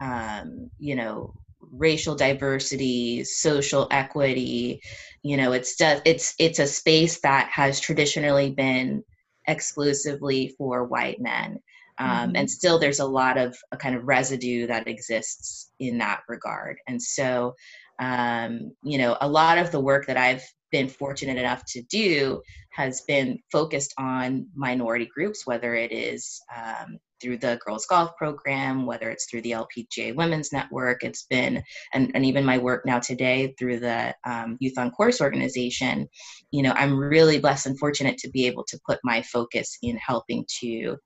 um, 0.00 0.70
you 0.78 0.94
know 0.94 1.34
racial 1.72 2.14
diversity, 2.14 3.24
social 3.24 3.88
equity. 3.90 4.80
You 5.22 5.36
know, 5.36 5.52
it's 5.52 5.76
just, 5.76 6.02
it's 6.04 6.34
it's 6.38 6.58
a 6.58 6.66
space 6.66 7.20
that 7.20 7.48
has 7.50 7.80
traditionally 7.80 8.50
been 8.50 9.02
exclusively 9.46 10.54
for 10.56 10.84
white 10.84 11.20
men. 11.20 11.60
Um, 11.98 12.08
mm-hmm. 12.08 12.36
And 12.36 12.50
still, 12.50 12.78
there's 12.78 13.00
a 13.00 13.06
lot 13.06 13.38
of 13.38 13.56
a 13.72 13.76
kind 13.76 13.94
of 13.94 14.04
residue 14.04 14.66
that 14.66 14.86
exists 14.86 15.70
in 15.78 15.98
that 15.98 16.20
regard. 16.28 16.76
And 16.86 17.00
so, 17.00 17.54
um, 17.98 18.72
you 18.82 18.98
know, 18.98 19.16
a 19.20 19.28
lot 19.28 19.58
of 19.58 19.70
the 19.70 19.80
work 19.80 20.06
that 20.06 20.16
I've 20.16 20.44
been 20.72 20.88
fortunate 20.88 21.38
enough 21.38 21.64
to 21.68 21.82
do 21.82 22.42
has 22.72 23.02
been 23.06 23.38
focused 23.50 23.94
on 23.98 24.46
minority 24.54 25.08
groups, 25.14 25.46
whether 25.46 25.74
it 25.74 25.92
is 25.92 26.40
um, 26.54 26.98
through 27.20 27.38
the 27.38 27.58
girls 27.64 27.86
golf 27.86 28.14
program 28.16 28.84
whether 28.86 29.10
it's 29.10 29.26
through 29.30 29.40
the 29.42 29.52
lpga 29.52 30.14
women's 30.14 30.52
network. 30.52 31.02
It's 31.02 31.24
been 31.24 31.62
and, 31.94 32.10
and 32.14 32.24
even 32.24 32.44
my 32.44 32.58
work 32.58 32.84
now 32.84 32.98
today 32.98 33.54
through 33.58 33.80
the 33.80 34.14
um, 34.24 34.56
youth 34.60 34.78
on 34.78 34.90
course 34.90 35.20
organization. 35.20 36.08
You 36.50 36.62
know 36.62 36.72
i'm 36.72 36.98
really 36.98 37.38
blessed 37.38 37.66
and 37.66 37.78
fortunate 37.78 38.18
to 38.18 38.30
be 38.30 38.46
able 38.46 38.64
to 38.68 38.78
put 38.86 38.98
my 39.04 39.22
focus 39.22 39.78
in 39.82 39.96
helping 39.96 40.44
to 40.60 40.96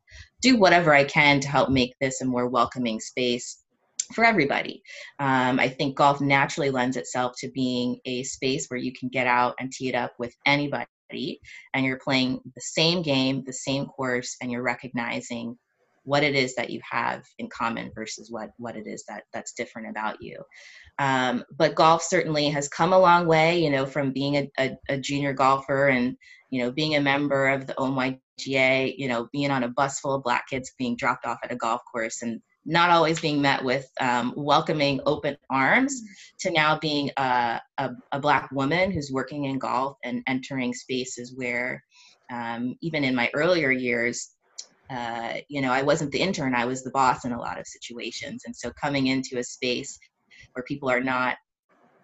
do 0.43 0.57
whatever 0.57 0.95
i 0.95 1.05
can 1.05 1.41
to 1.41 1.49
help 1.49 1.71
make 1.71 1.95
this 2.01 2.21
a 2.21 2.25
more 2.25 2.49
welcoming 2.49 3.01
space 3.01 3.63
for 4.13 4.25
everybody. 4.25 4.83
Um, 5.19 5.61
I 5.61 5.69
think 5.69 5.97
golf 5.97 6.21
naturally 6.21 6.71
lends 6.71 6.97
itself 6.97 7.35
to 7.39 7.51
being 7.51 7.99
a 8.05 8.23
space 8.25 8.67
where 8.69 8.81
you 8.81 8.93
can 8.93 9.09
get 9.09 9.27
out 9.27 9.55
and 9.59 9.71
tee 9.71 9.89
it 9.89 9.95
up 9.95 10.13
with 10.19 10.35
anybody 10.47 10.87
and 11.75 11.85
you're 11.85 11.99
playing 11.99 12.41
the 12.55 12.61
same 12.61 13.03
game, 13.03 13.43
the 13.45 13.53
same 13.53 13.87
course, 13.87 14.37
and 14.41 14.51
you're 14.51 14.63
recognizing 14.63 15.57
what 16.05 16.23
it 16.23 16.35
is 16.35 16.55
that 16.55 16.71
you 16.71 16.81
have 16.89 17.23
in 17.39 17.49
common 17.49 17.91
versus 17.95 18.31
what 18.31 18.51
what 18.57 18.77
it 18.77 18.87
is 18.87 19.05
that 19.07 19.25
that's 19.33 19.53
different 19.53 19.89
about 19.89 20.17
you 20.21 20.43
um, 20.99 21.45
but 21.57 21.75
golf 21.75 22.03
certainly 22.03 22.49
has 22.49 22.69
come 22.69 22.93
a 22.93 22.99
long 22.99 23.27
way 23.27 23.63
you 23.63 23.71
know 23.71 23.85
from 23.85 24.11
being 24.13 24.37
a, 24.37 24.51
a, 24.59 24.77
a, 24.89 24.99
junior 24.99 25.33
golfer 25.33 25.89
and 25.89 26.17
you 26.51 26.63
know 26.63 26.71
being 26.73 26.97
a 26.97 27.01
member 27.01 27.49
of 27.49 27.67
the 27.67 27.75
omyga 27.75 28.95
you 28.97 29.09
know 29.09 29.29
being 29.33 29.51
on 29.51 29.63
a 29.63 29.69
bus 29.69 30.01
full 30.01 30.15
of 30.15 30.25
black 30.25 30.49
kids 30.49 30.73
being 30.79 30.97
dropped 30.97 31.27
off 31.27 31.39
at 31.45 31.53
a 31.53 31.57
golf 31.57 31.83
course 31.93 32.23
and 32.23 32.41
not 32.67 32.91
always 32.91 33.21
being 33.21 33.41
met 33.41 33.65
with 33.65 33.91
um, 34.01 34.35
welcoming 34.37 35.01
open 35.07 35.37
arms 35.49 36.03
to 36.39 36.51
now 36.51 36.79
being 36.79 37.11
a, 37.17 37.61
a, 37.79 37.91
a, 38.13 38.21
black 38.21 38.51
woman 38.53 38.91
who's 38.91 39.11
working 39.11 39.47
in 39.47 39.59
golf 39.59 39.97
and 40.05 40.23
entering 40.27 40.75
spaces 40.75 41.35
where 41.37 41.83
um, 42.31 42.77
even 42.83 43.03
in 43.03 43.15
my 43.15 43.31
earlier 43.35 43.71
years 43.71 44.35
uh, 44.91 45.35
you 45.49 45.61
know, 45.61 45.71
I 45.71 45.83
wasn't 45.83 46.11
the 46.11 46.19
intern, 46.19 46.55
I 46.55 46.65
was 46.65 46.83
the 46.83 46.91
boss 46.91 47.25
in 47.25 47.33
a 47.33 47.39
lot 47.39 47.61
of 47.61 47.67
situations. 47.67 48.43
And 48.45 48.55
so 48.55 48.73
coming 48.73 49.07
into 49.07 49.39
a 49.39 49.45
space 49.45 49.99
where 50.53 50.65
people 50.65 50.91
are 50.91 51.01
not 51.01 51.37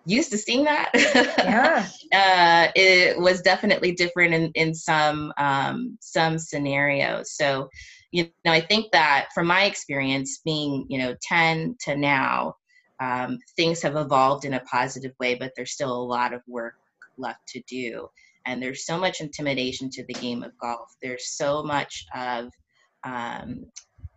used 0.05 0.31
to 0.31 0.39
seeing 0.39 0.65
that, 0.65 0.91
yeah. 0.95 1.89
uh, 2.13 2.71
it 2.77 3.19
was 3.19 3.41
definitely 3.41 3.91
different 3.91 4.35
in, 4.35 4.53
in 4.55 4.73
some, 4.73 5.33
um, 5.37 5.99
some 6.01 6.39
scenarios. 6.39 7.33
So, 7.33 7.69
you 8.13 8.31
know, 8.45 8.53
I 8.53 8.61
think 8.61 8.93
that 8.93 9.29
from 9.35 9.47
my 9.47 9.65
experience 9.65 10.41
being, 10.45 10.87
you 10.89 10.99
know, 10.99 11.15
10 11.23 11.77
to 11.85 11.97
now, 11.97 12.55
um, 13.01 13.39
things 13.57 13.83
have 13.83 13.97
evolved 13.97 14.45
in 14.45 14.55
a 14.55 14.61
positive 14.61 15.13
way, 15.21 15.35
but 15.35 15.53
there's 15.57 15.73
still 15.73 15.93
a 15.93 16.05
lot 16.05 16.33
of 16.33 16.41
work 16.47 16.75
left 17.19 17.47
to 17.49 17.63
do. 17.69 18.09
And 18.47 18.63
there's 18.63 18.87
so 18.87 18.99
much 18.99 19.21
intimidation 19.21 19.91
to 19.91 20.05
the 20.07 20.15
game 20.15 20.43
of 20.43 20.57
golf. 20.59 20.95
There's 21.03 21.37
so 21.37 21.63
much 21.63 22.07
of 22.15 22.51
um, 23.05 23.67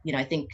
you 0.04 0.14
know, 0.14 0.20
I 0.20 0.24
think 0.24 0.50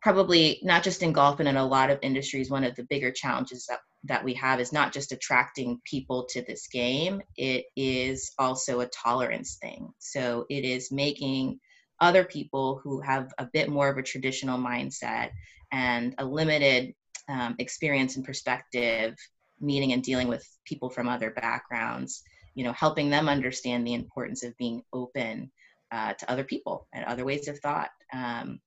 probably 0.00 0.60
not 0.62 0.82
just 0.82 1.02
in 1.02 1.12
golf, 1.12 1.36
but 1.36 1.46
in 1.46 1.56
a 1.56 1.66
lot 1.66 1.90
of 1.90 1.98
industries, 2.02 2.50
one 2.50 2.64
of 2.64 2.74
the 2.76 2.84
bigger 2.84 3.10
challenges 3.10 3.66
that, 3.68 3.80
that 4.04 4.24
we 4.24 4.32
have 4.34 4.60
is 4.60 4.72
not 4.72 4.92
just 4.92 5.12
attracting 5.12 5.80
people 5.84 6.26
to 6.30 6.42
this 6.42 6.66
game, 6.68 7.20
it 7.36 7.66
is 7.76 8.32
also 8.38 8.80
a 8.80 8.86
tolerance 8.86 9.58
thing. 9.60 9.90
So 9.98 10.46
it 10.48 10.64
is 10.64 10.90
making 10.90 11.60
other 12.00 12.24
people 12.24 12.80
who 12.82 13.00
have 13.00 13.32
a 13.38 13.46
bit 13.52 13.68
more 13.68 13.88
of 13.88 13.98
a 13.98 14.02
traditional 14.02 14.58
mindset 14.58 15.30
and 15.72 16.14
a 16.18 16.24
limited 16.24 16.94
um, 17.28 17.54
experience 17.58 18.16
and 18.16 18.24
perspective 18.24 19.14
meeting 19.60 19.92
and 19.92 20.02
dealing 20.02 20.28
with 20.28 20.46
people 20.64 20.88
from 20.88 21.08
other 21.08 21.30
backgrounds 21.30 22.22
you 22.54 22.64
know 22.64 22.72
helping 22.72 23.10
them 23.10 23.28
understand 23.28 23.86
the 23.86 23.94
importance 23.94 24.42
of 24.42 24.56
being 24.56 24.82
open 24.92 25.50
uh, 25.92 26.12
to 26.14 26.30
other 26.30 26.44
people 26.44 26.86
and 26.92 27.04
other 27.04 27.24
ways 27.24 27.48
of 27.48 27.58
thought. 27.58 27.90
Um, 28.12 28.60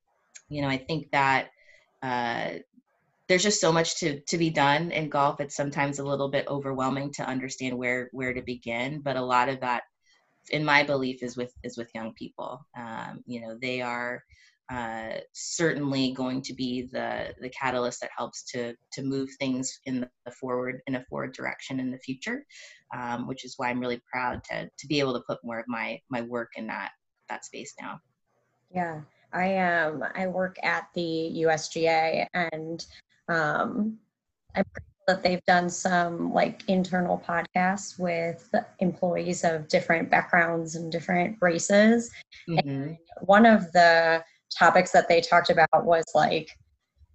you 0.50 0.62
know, 0.62 0.68
I 0.68 0.78
think 0.78 1.12
that 1.12 1.50
uh, 2.02 2.50
there's 3.28 3.44
just 3.44 3.62
so 3.62 3.72
much 3.72 4.00
to 4.00 4.20
to 4.22 4.38
be 4.38 4.50
done 4.50 4.92
in 4.92 5.10
golf. 5.10 5.40
It's 5.40 5.56
sometimes 5.56 6.00
a 6.00 6.04
little 6.04 6.30
bit 6.30 6.48
overwhelming 6.48 7.13
to 7.13 7.28
understand 7.28 7.78
where 7.78 8.10
where 8.12 8.34
to 8.34 8.42
begin, 8.42 9.02
but 9.02 9.16
a 9.16 9.22
lot 9.22 9.50
of 9.50 9.62
that, 9.62 9.84
in 10.50 10.63
my 10.63 10.83
belief, 10.83 11.23
is 11.23 11.38
with 11.38 11.53
is 11.63 11.77
with 11.77 11.93
young 11.93 12.13
people. 12.13 12.65
Um, 12.77 13.23
you 13.25 13.41
know, 13.41 13.57
they 13.62 13.81
are 13.81 14.23
uh, 14.71 15.17
certainly 15.33 16.12
going 16.13 16.41
to 16.41 16.53
be 16.53 16.83
the 16.91 17.33
the 17.41 17.50
catalyst 17.50 18.01
that 18.01 18.12
helps 18.15 18.43
to 18.51 18.75
to 18.91 19.03
move 19.03 19.29
things 19.39 19.79
in 19.85 20.07
the 20.25 20.31
forward 20.31 20.81
in 20.88 20.95
a 20.95 21.05
forward 21.09 21.33
direction 21.33 21.79
in 21.79 21.91
the 21.91 21.97
future, 22.00 22.45
um, 22.95 23.27
which 23.27 23.45
is 23.45 23.55
why 23.57 23.69
I'm 23.69 23.79
really 23.79 24.01
proud 24.12 24.43
to 24.45 24.69
to 24.77 24.88
be 24.88 25.00
able 25.00 25.13
to 25.13 25.23
put 25.27 25.43
more 25.43 25.59
of 25.59 25.67
my 25.67 26.00
my 26.09 26.21
work 26.21 26.51
in 26.55 26.67
that 26.67 26.91
that 27.29 27.45
space 27.45 27.73
now. 27.81 28.00
Yeah, 28.73 29.01
I 29.31 29.57
um 29.57 30.03
I 30.15 30.27
work 30.27 30.57
at 30.63 30.88
the 30.93 31.43
USGA 31.45 32.27
and 32.33 32.85
um, 33.27 33.97
I'm 34.55 34.65
that 35.07 35.24
they've 35.24 35.43
done 35.45 35.69
some 35.69 36.33
like 36.33 36.63
internal 36.67 37.24
podcasts 37.27 38.00
with 38.00 38.53
employees 38.79 39.43
of 39.43 39.67
different 39.67 40.10
backgrounds 40.10 40.75
and 40.75 40.91
different 40.91 41.38
races. 41.41 42.12
Mm-hmm. 42.50 42.69
And 42.69 42.98
one 43.22 43.45
of 43.45 43.72
the 43.74 44.24
topics 44.57 44.91
that 44.91 45.10
they 45.10 45.22
talked 45.22 45.50
about 45.50 45.86
was 45.86 46.05
like 46.13 46.50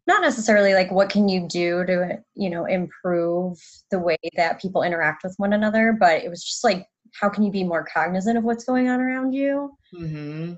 not 0.09 0.23
necessarily 0.23 0.75
like 0.75 0.91
what 0.91 1.11
can 1.11 1.29
you 1.29 1.47
do 1.47 1.85
to 1.85 2.19
you 2.35 2.51
know 2.51 2.65
improve 2.65 3.59
the 3.91 3.99
way 3.99 4.17
that 4.37 4.61
people 4.61 4.83
interact 4.83 5.23
with 5.23 5.35
one 5.37 5.53
another 5.53 5.97
but 5.99 6.25
it 6.25 6.29
was 6.29 6.43
just 6.43 6.65
like 6.65 6.87
how 7.21 7.29
can 7.29 7.45
you 7.45 7.53
be 7.53 7.63
more 7.63 7.85
cognizant 7.85 8.37
of 8.37 8.43
what's 8.43 8.65
going 8.65 8.89
on 8.89 9.01
around 9.01 9.33
you 9.33 9.71
mm-hmm. 9.95 10.55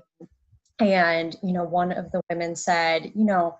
and 0.79 1.35
you 1.43 1.53
know 1.53 1.63
one 1.63 1.91
of 1.91 2.11
the 2.11 2.21
women 2.29 2.55
said 2.55 3.11
you 3.13 3.25
know 3.25 3.55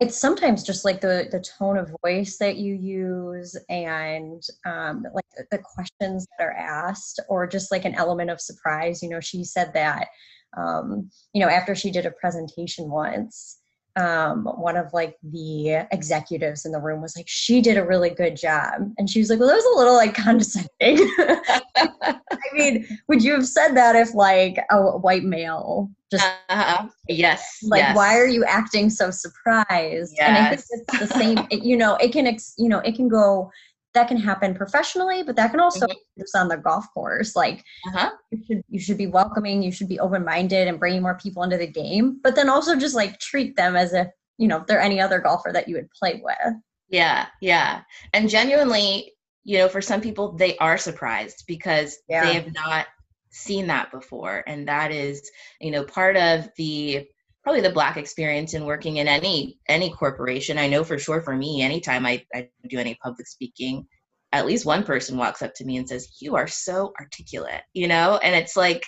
it's 0.00 0.18
sometimes 0.18 0.62
just 0.62 0.84
like 0.84 1.02
the 1.02 1.28
the 1.30 1.40
tone 1.40 1.76
of 1.76 1.94
voice 2.02 2.38
that 2.38 2.56
you 2.56 2.74
use 2.74 3.54
and 3.68 4.42
um, 4.64 5.04
like 5.14 5.26
the, 5.50 5.58
questions 5.58 6.26
that 6.38 6.44
are 6.44 6.52
asked 6.52 7.20
or 7.28 7.46
just 7.46 7.70
like 7.70 7.84
an 7.84 7.94
element 7.94 8.30
of 8.30 8.40
surprise. 8.40 9.02
You 9.02 9.10
know 9.10 9.20
she 9.20 9.44
said 9.44 9.72
that 9.74 10.08
um, 10.56 11.10
you 11.34 11.40
know 11.40 11.50
after 11.50 11.74
she 11.74 11.90
did 11.90 12.06
a 12.06 12.12
presentation 12.12 12.90
once 12.90 13.59
um, 13.96 14.44
one 14.44 14.76
of 14.76 14.92
like 14.92 15.16
the 15.22 15.86
executives 15.92 16.64
in 16.64 16.72
the 16.72 16.80
room 16.80 17.02
was 17.02 17.16
like, 17.16 17.28
she 17.28 17.60
did 17.60 17.76
a 17.76 17.84
really 17.84 18.10
good 18.10 18.36
job. 18.36 18.92
And 18.98 19.08
she 19.08 19.18
was 19.18 19.30
like, 19.30 19.38
well, 19.38 19.48
that 19.48 19.54
was 19.54 19.74
a 19.74 19.78
little 19.78 19.94
like 19.94 20.14
condescending. 20.24 20.68
I 21.18 22.20
mean, 22.52 22.98
would 23.08 23.22
you 23.22 23.32
have 23.32 23.46
said 23.46 23.74
that 23.74 23.96
if 23.96 24.14
like 24.14 24.58
a 24.70 24.98
white 24.98 25.24
male 25.24 25.90
just 26.10 26.24
uh-huh. 26.48 26.88
yes 27.08 27.58
like 27.62 27.78
yes. 27.78 27.96
why 27.96 28.18
are 28.18 28.26
you 28.26 28.44
acting 28.44 28.90
so 28.90 29.12
surprised 29.12 30.12
yes. 30.16 30.18
and 30.18 30.36
i 30.36 30.48
think 30.48 30.60
it's 30.88 30.98
the 30.98 31.06
same 31.06 31.38
it, 31.50 31.62
you 31.62 31.76
know 31.76 31.94
it 31.96 32.12
can 32.12 32.26
ex, 32.26 32.54
you 32.58 32.68
know 32.68 32.80
it 32.80 32.96
can 32.96 33.08
go 33.08 33.48
that 33.94 34.08
can 34.08 34.16
happen 34.16 34.54
professionally, 34.54 35.22
but 35.22 35.36
that 35.36 35.50
can 35.50 35.60
also 35.60 35.86
mm-hmm. 35.86 36.20
just 36.20 36.36
on 36.36 36.48
the 36.48 36.56
golf 36.56 36.86
course. 36.94 37.34
Like 37.34 37.64
uh-huh. 37.88 38.10
you 38.30 38.42
should 38.46 38.64
you 38.68 38.80
should 38.80 38.98
be 38.98 39.06
welcoming, 39.06 39.62
you 39.62 39.72
should 39.72 39.88
be 39.88 40.00
open 40.00 40.24
minded 40.24 40.68
and 40.68 40.78
bringing 40.78 41.02
more 41.02 41.18
people 41.18 41.42
into 41.42 41.56
the 41.56 41.66
game, 41.66 42.20
but 42.22 42.34
then 42.34 42.48
also 42.48 42.76
just 42.76 42.94
like 42.94 43.18
treat 43.18 43.56
them 43.56 43.76
as 43.76 43.92
if 43.92 44.08
you 44.38 44.48
know 44.48 44.58
if 44.58 44.66
they're 44.66 44.80
any 44.80 45.00
other 45.00 45.18
golfer 45.18 45.50
that 45.52 45.68
you 45.68 45.76
would 45.76 45.90
play 45.90 46.20
with. 46.22 46.54
Yeah, 46.88 47.26
yeah, 47.40 47.82
and 48.12 48.28
genuinely, 48.28 49.12
you 49.44 49.58
know, 49.58 49.68
for 49.68 49.80
some 49.80 50.00
people 50.00 50.32
they 50.32 50.56
are 50.58 50.78
surprised 50.78 51.44
because 51.46 51.98
yeah. 52.08 52.24
they 52.24 52.34
have 52.34 52.52
not 52.52 52.86
seen 53.30 53.68
that 53.68 53.90
before, 53.90 54.44
and 54.46 54.68
that 54.68 54.92
is 54.92 55.30
you 55.60 55.70
know 55.70 55.84
part 55.84 56.16
of 56.16 56.48
the 56.56 57.08
probably 57.50 57.68
the 57.68 57.74
black 57.74 57.96
experience 57.96 58.54
in 58.54 58.64
working 58.64 58.98
in 58.98 59.08
any 59.08 59.58
any 59.68 59.90
corporation. 59.90 60.56
I 60.56 60.68
know 60.68 60.84
for 60.84 61.00
sure 61.00 61.20
for 61.20 61.34
me 61.34 61.62
anytime 61.62 62.06
I, 62.06 62.24
I 62.32 62.48
do 62.68 62.78
any 62.78 62.96
public 63.02 63.26
speaking 63.26 63.88
at 64.30 64.46
least 64.46 64.64
one 64.64 64.84
person 64.84 65.16
walks 65.16 65.42
up 65.42 65.52
to 65.56 65.64
me 65.64 65.76
and 65.76 65.88
says 65.88 66.18
you 66.20 66.36
are 66.36 66.46
so 66.46 66.92
articulate 67.00 67.62
you 67.74 67.88
know? 67.88 68.20
And 68.22 68.36
it's 68.36 68.56
like 68.56 68.86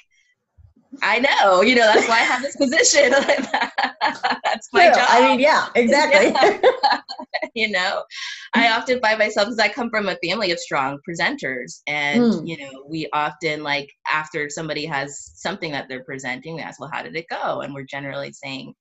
i 1.03 1.19
know 1.19 1.63
you 1.63 1.75
know 1.75 1.87
that's 1.87 2.09
why 2.09 2.17
i 2.17 2.25
have 2.25 2.43
this 2.43 2.57
position 2.57 3.11
that's 4.45 4.69
my 4.73 4.87
True. 4.87 4.95
job 4.95 5.07
i 5.09 5.29
mean 5.29 5.41
yeah 5.41 5.69
exactly 5.75 6.33
yeah. 6.33 6.61
you 7.55 7.71
know, 7.71 8.03
I 8.55 8.71
often 8.71 9.01
find 9.01 9.19
myself 9.19 9.47
because 9.47 9.59
I 9.59 9.69
come 9.69 9.91
from 9.91 10.09
a 10.09 10.17
family 10.23 10.51
of 10.53 10.59
strong 10.59 10.99
presenters, 11.09 11.81
and 11.87 12.23
mm. 12.23 12.47
you 12.47 12.59
know, 12.59 12.85
we 12.89 13.09
often 13.13 13.63
like 13.63 13.91
after 14.11 14.49
somebody 14.49 14.87
has 14.87 15.33
something 15.35 15.73
that 15.73 15.89
they're 15.89 16.05
presenting, 16.05 16.55
we 16.55 16.63
ask, 16.63 16.81
"Well, 16.81 16.91
how 16.93 17.03
did 17.03 17.17
it 17.17 17.27
go?" 17.29 17.61
And 17.61 17.75
we're 17.75 17.85
generally 17.85 18.33
saying, 18.33 18.75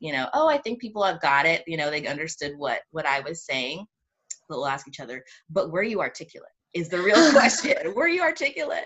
you 0.00 0.12
know, 0.12 0.28
"Oh, 0.34 0.48
I 0.48 0.58
think 0.58 0.80
people 0.80 1.02
have 1.02 1.20
got 1.20 1.46
it." 1.46 1.62
You 1.66 1.76
know, 1.76 1.90
they 1.90 2.06
understood 2.06 2.52
what 2.56 2.80
what 2.90 3.06
I 3.06 3.20
was 3.20 3.44
saying. 3.44 3.86
But 4.48 4.58
we'll 4.58 4.66
ask 4.66 4.86
each 4.88 5.00
other, 5.00 5.24
"But 5.50 5.70
were 5.70 5.82
you 5.82 6.00
articulate?" 6.00 6.50
Is 6.76 6.88
the 6.88 7.00
real 7.00 7.30
question. 7.32 7.94
Were 7.94 8.08
you 8.08 8.22
articulate? 8.22 8.84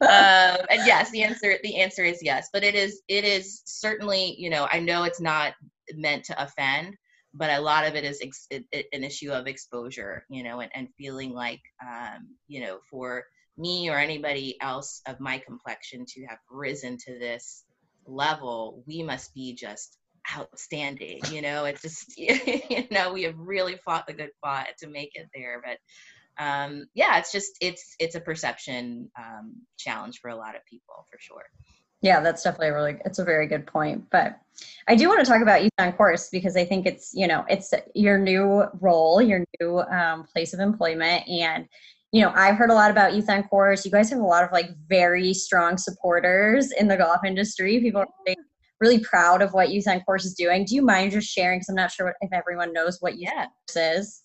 Um, 0.00 0.58
and 0.70 0.86
yes, 0.86 1.10
the 1.10 1.22
answer 1.22 1.56
the 1.62 1.76
answer 1.80 2.04
is 2.04 2.20
yes. 2.22 2.48
But 2.52 2.64
it 2.64 2.74
is 2.74 3.02
it 3.08 3.24
is 3.24 3.62
certainly 3.64 4.34
you 4.38 4.50
know 4.50 4.68
I 4.70 4.78
know 4.78 5.04
it's 5.04 5.20
not 5.20 5.54
meant 5.94 6.24
to 6.26 6.42
offend, 6.42 6.96
but 7.34 7.50
a 7.50 7.60
lot 7.60 7.86
of 7.86 7.94
it 7.94 8.04
is 8.04 8.20
ex- 8.22 8.48
an 8.52 9.04
issue 9.04 9.32
of 9.32 9.46
exposure, 9.46 10.24
you 10.30 10.42
know, 10.42 10.60
and, 10.60 10.70
and 10.74 10.88
feeling 10.96 11.32
like 11.32 11.60
um, 11.82 12.28
you 12.46 12.60
know 12.60 12.78
for 12.88 13.24
me 13.58 13.90
or 13.90 13.98
anybody 13.98 14.56
else 14.60 15.02
of 15.06 15.20
my 15.20 15.38
complexion 15.38 16.06
to 16.06 16.24
have 16.26 16.38
risen 16.50 16.96
to 16.96 17.18
this 17.18 17.64
level, 18.06 18.82
we 18.86 19.02
must 19.02 19.34
be 19.34 19.54
just 19.54 19.98
outstanding 20.36 21.20
you 21.32 21.42
know 21.42 21.64
it's 21.64 21.82
just 21.82 22.16
you 22.16 22.86
know 22.92 23.12
we 23.12 23.24
have 23.24 23.36
really 23.36 23.76
fought 23.84 24.06
the 24.06 24.12
good 24.12 24.30
fight 24.40 24.68
to 24.78 24.86
make 24.86 25.10
it 25.14 25.26
there 25.34 25.60
but 25.64 25.78
um, 26.38 26.86
yeah, 26.94 27.18
it's 27.18 27.32
just 27.32 27.52
it's 27.60 27.94
it's 27.98 28.14
a 28.14 28.20
perception 28.20 29.10
um, 29.18 29.54
challenge 29.78 30.20
for 30.20 30.30
a 30.30 30.36
lot 30.36 30.54
of 30.54 30.64
people 30.64 31.06
for 31.10 31.18
sure. 31.20 31.44
Yeah, 32.00 32.20
that's 32.20 32.42
definitely 32.42 32.68
a 32.68 32.74
really 32.74 32.96
it's 33.04 33.20
a 33.20 33.24
very 33.24 33.46
good 33.46 33.66
point. 33.66 34.04
But 34.10 34.38
I 34.88 34.96
do 34.96 35.08
want 35.08 35.24
to 35.24 35.30
talk 35.30 35.40
about 35.40 35.62
youth 35.62 35.72
on 35.78 35.92
course 35.92 36.28
because 36.30 36.56
I 36.56 36.64
think 36.64 36.86
it's 36.86 37.12
you 37.14 37.26
know 37.26 37.44
it's 37.48 37.72
your 37.94 38.18
new 38.18 38.64
role, 38.80 39.22
your 39.22 39.44
new 39.60 39.80
um, 39.80 40.24
place 40.24 40.52
of 40.52 40.60
employment, 40.60 41.28
and 41.28 41.66
you 42.10 42.22
know 42.22 42.32
I've 42.34 42.56
heard 42.56 42.70
a 42.70 42.74
lot 42.74 42.90
about 42.90 43.14
youth 43.14 43.30
on 43.30 43.44
course. 43.44 43.84
You 43.84 43.92
guys 43.92 44.10
have 44.10 44.18
a 44.18 44.24
lot 44.24 44.42
of 44.42 44.50
like 44.52 44.70
very 44.88 45.32
strong 45.32 45.78
supporters 45.78 46.72
in 46.72 46.88
the 46.88 46.96
golf 46.96 47.20
industry. 47.24 47.78
People 47.78 48.00
are 48.00 48.08
really, 48.26 48.36
really 48.80 48.98
proud 48.98 49.42
of 49.42 49.52
what 49.52 49.70
youth 49.70 49.86
on 49.86 50.00
course 50.00 50.24
is 50.24 50.34
doing. 50.34 50.64
Do 50.64 50.74
you 50.74 50.82
mind 50.82 51.12
just 51.12 51.28
sharing? 51.28 51.60
Because 51.60 51.68
I'm 51.68 51.76
not 51.76 51.92
sure 51.92 52.14
if 52.20 52.32
everyone 52.32 52.72
knows 52.72 52.98
what 53.00 53.16
youth 53.16 53.30
yeah. 53.32 53.46
course 53.46 53.98
is. 53.98 54.21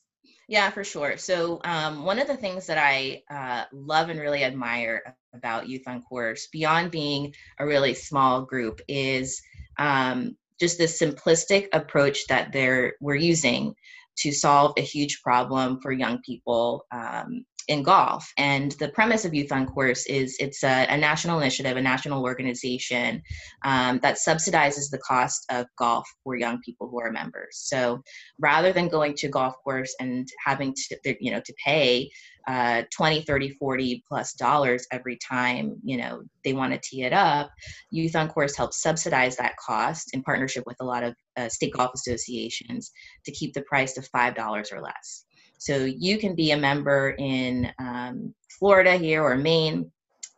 Yeah, 0.48 0.70
for 0.70 0.84
sure. 0.84 1.18
So, 1.18 1.60
um, 1.66 2.06
one 2.06 2.20
of 2.20 2.27
the 2.27 2.38
things 2.38 2.68
that 2.68 2.77
I 2.77 3.24
uh, 3.30 3.66
love 3.74 4.10
and 4.10 4.20
really 4.20 4.44
admire 4.46 5.16
about 5.34 5.68
Youth 5.68 5.84
on 5.88 6.01
Course, 6.04 6.48
beyond 6.51 6.89
being 6.92 7.34
a 7.60 7.66
really 7.66 7.94
small 7.94 8.44
group, 8.46 8.80
is 8.88 9.42
um, 9.77 10.38
just 10.60 10.77
this 10.77 11.00
simplistic 11.01 11.68
approach 11.74 12.27
that 12.27 12.54
they're 12.54 12.94
we're 13.01 13.16
using 13.16 13.75
to 14.20 14.32
solve 14.32 14.74
a 14.77 14.82
huge 14.82 15.22
problem 15.22 15.80
for 15.82 15.92
young 15.92 16.20
people 16.25 16.86
um, 16.92 17.46
in 17.67 17.83
golf. 17.83 18.31
And 18.38 18.71
the 18.74 18.89
premise 18.89 19.25
of 19.25 19.33
Youth 19.33 19.51
on 19.51 19.65
Course 19.65 20.05
is 20.05 20.38
it's 20.39 20.63
a, 20.63 20.86
a 20.89 20.97
national 20.97 21.39
initiative, 21.39 21.75
a 21.75 21.81
national 21.81 22.24
organization 22.24 23.21
um, 23.63 24.00
that 24.00 24.17
subsidizes 24.17 24.89
the 24.89 25.00
cost 25.00 25.45
of 25.51 25.65
golf 25.77 26.07
for 26.24 26.36
young 26.36 26.62
people 26.62 26.89
who 26.89 27.00
are 27.01 27.12
members. 27.12 27.57
So 27.57 28.01
rather 28.39 28.71
than 28.71 28.88
going 28.88 29.15
to 29.15 29.27
golf 29.27 29.55
course 29.63 29.93
and 30.00 30.27
having 30.45 30.74
to, 30.74 31.15
you 31.19 31.31
know, 31.31 31.41
to 31.41 31.53
pay 31.63 32.09
uh, 32.47 32.83
20, 32.95 33.24
30, 33.24 33.50
40 33.50 34.03
plus 34.07 34.33
dollars 34.33 34.88
every 34.93 35.17
time, 35.17 35.75
you 35.83 35.97
know, 35.97 36.24
they 36.45 36.53
want 36.53 36.71
to 36.71 36.79
tee 36.81 37.03
it 37.03 37.12
up, 37.12 37.51
Youth 37.91 38.15
on 38.15 38.29
Course 38.29 38.55
helps 38.55 38.81
subsidize 38.81 39.36
that 39.36 39.57
cost 39.57 40.13
in 40.13 40.24
partnership 40.24 40.63
with 40.65 40.77
a 40.79 40.86
lot 40.86 41.03
of 41.03 41.13
uh, 41.36 41.50
state 41.50 41.74
golf 41.74 41.91
associations 41.93 42.91
to 43.25 43.31
keep 43.33 43.53
the 43.53 43.63
price 43.63 43.93
to 43.93 44.01
$5 44.01 44.71
or 44.71 44.81
less. 44.81 45.25
So 45.57 45.85
you 45.85 46.17
can 46.17 46.35
be 46.35 46.51
a 46.51 46.57
member 46.57 47.15
in 47.17 47.72
um, 47.79 48.33
Florida 48.50 48.98
here 48.98 49.24
or 49.24 49.35
Maine. 49.35 49.91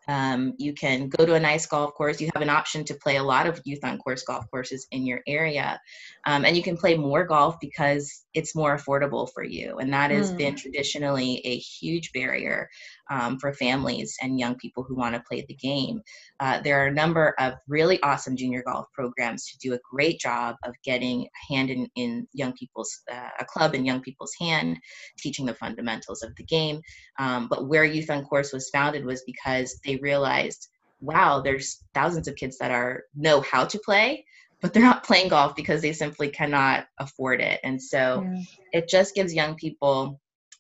Um, 0.07 0.53
you 0.57 0.73
can 0.73 1.07
go 1.07 1.23
to 1.23 1.35
a 1.35 1.39
nice 1.39 1.67
golf 1.67 1.93
course. 1.93 2.19
You 2.19 2.31
have 2.33 2.41
an 2.41 2.49
option 2.49 2.83
to 2.85 2.95
play 2.95 3.17
a 3.17 3.23
lot 3.23 3.45
of 3.45 3.61
youth 3.63 3.83
on 3.83 3.99
course 3.99 4.23
golf 4.23 4.49
courses 4.49 4.87
in 4.91 5.05
your 5.05 5.21
area. 5.27 5.79
Um, 6.25 6.45
and 6.45 6.57
you 6.57 6.63
can 6.63 6.77
play 6.77 6.97
more 6.97 7.25
golf 7.25 7.59
because 7.61 8.25
it's 8.33 8.55
more 8.55 8.77
affordable 8.77 9.27
for 9.33 9.43
you. 9.43 9.77
And 9.77 9.91
that 9.93 10.11
has 10.11 10.31
mm. 10.31 10.37
been 10.37 10.55
traditionally 10.55 11.41
a 11.45 11.57
huge 11.57 12.11
barrier 12.13 12.69
um, 13.09 13.39
for 13.39 13.53
families 13.53 14.15
and 14.21 14.39
young 14.39 14.55
people 14.55 14.83
who 14.83 14.95
want 14.95 15.15
to 15.15 15.23
play 15.27 15.43
the 15.47 15.55
game. 15.55 16.01
Uh, 16.39 16.61
there 16.61 16.83
are 16.83 16.87
a 16.87 16.93
number 16.93 17.33
of 17.39 17.53
really 17.67 18.01
awesome 18.03 18.35
junior 18.35 18.63
golf 18.65 18.85
programs 18.93 19.47
to 19.47 19.57
do 19.57 19.73
a 19.73 19.79
great 19.91 20.19
job 20.19 20.55
of 20.63 20.73
getting 20.83 21.23
a 21.23 21.53
hand 21.53 21.69
in, 21.69 21.87
in 21.95 22.27
young 22.33 22.53
people's, 22.53 23.01
uh, 23.11 23.29
a 23.39 23.45
club 23.45 23.73
in 23.73 23.85
young 23.85 24.01
people's 24.01 24.33
hand, 24.39 24.77
teaching 25.17 25.45
the 25.45 25.55
fundamentals 25.55 26.21
of 26.21 26.35
the 26.35 26.43
game. 26.43 26.81
Um, 27.17 27.47
but 27.47 27.67
where 27.67 27.83
Youth 27.83 28.09
on 28.09 28.25
Course 28.25 28.53
was 28.53 28.69
founded 28.69 29.05
was 29.05 29.23
because 29.25 29.79
they 29.83 29.95
realized, 29.97 30.67
wow, 31.01 31.41
there's 31.41 31.83
thousands 31.93 32.27
of 32.27 32.35
kids 32.35 32.57
that 32.59 32.71
are 32.71 33.03
know 33.15 33.41
how 33.41 33.65
to 33.65 33.79
play, 33.83 34.25
but 34.61 34.73
they're 34.73 34.83
not 34.83 35.03
playing 35.03 35.29
golf 35.29 35.55
because 35.55 35.81
they 35.81 35.93
simply 35.93 36.29
cannot 36.29 36.87
afford 36.97 37.41
it. 37.41 37.59
And 37.63 37.81
so 37.81 38.25
yeah. 38.25 38.41
it 38.73 38.89
just 38.89 39.15
gives 39.15 39.33
young 39.33 39.55
people 39.55 40.19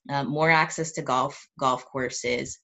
uh, 0.09 0.23
more 0.23 0.49
access 0.49 0.91
to 0.93 1.01
golf 1.01 1.47
golf 1.59 1.85
courses. 1.85 2.59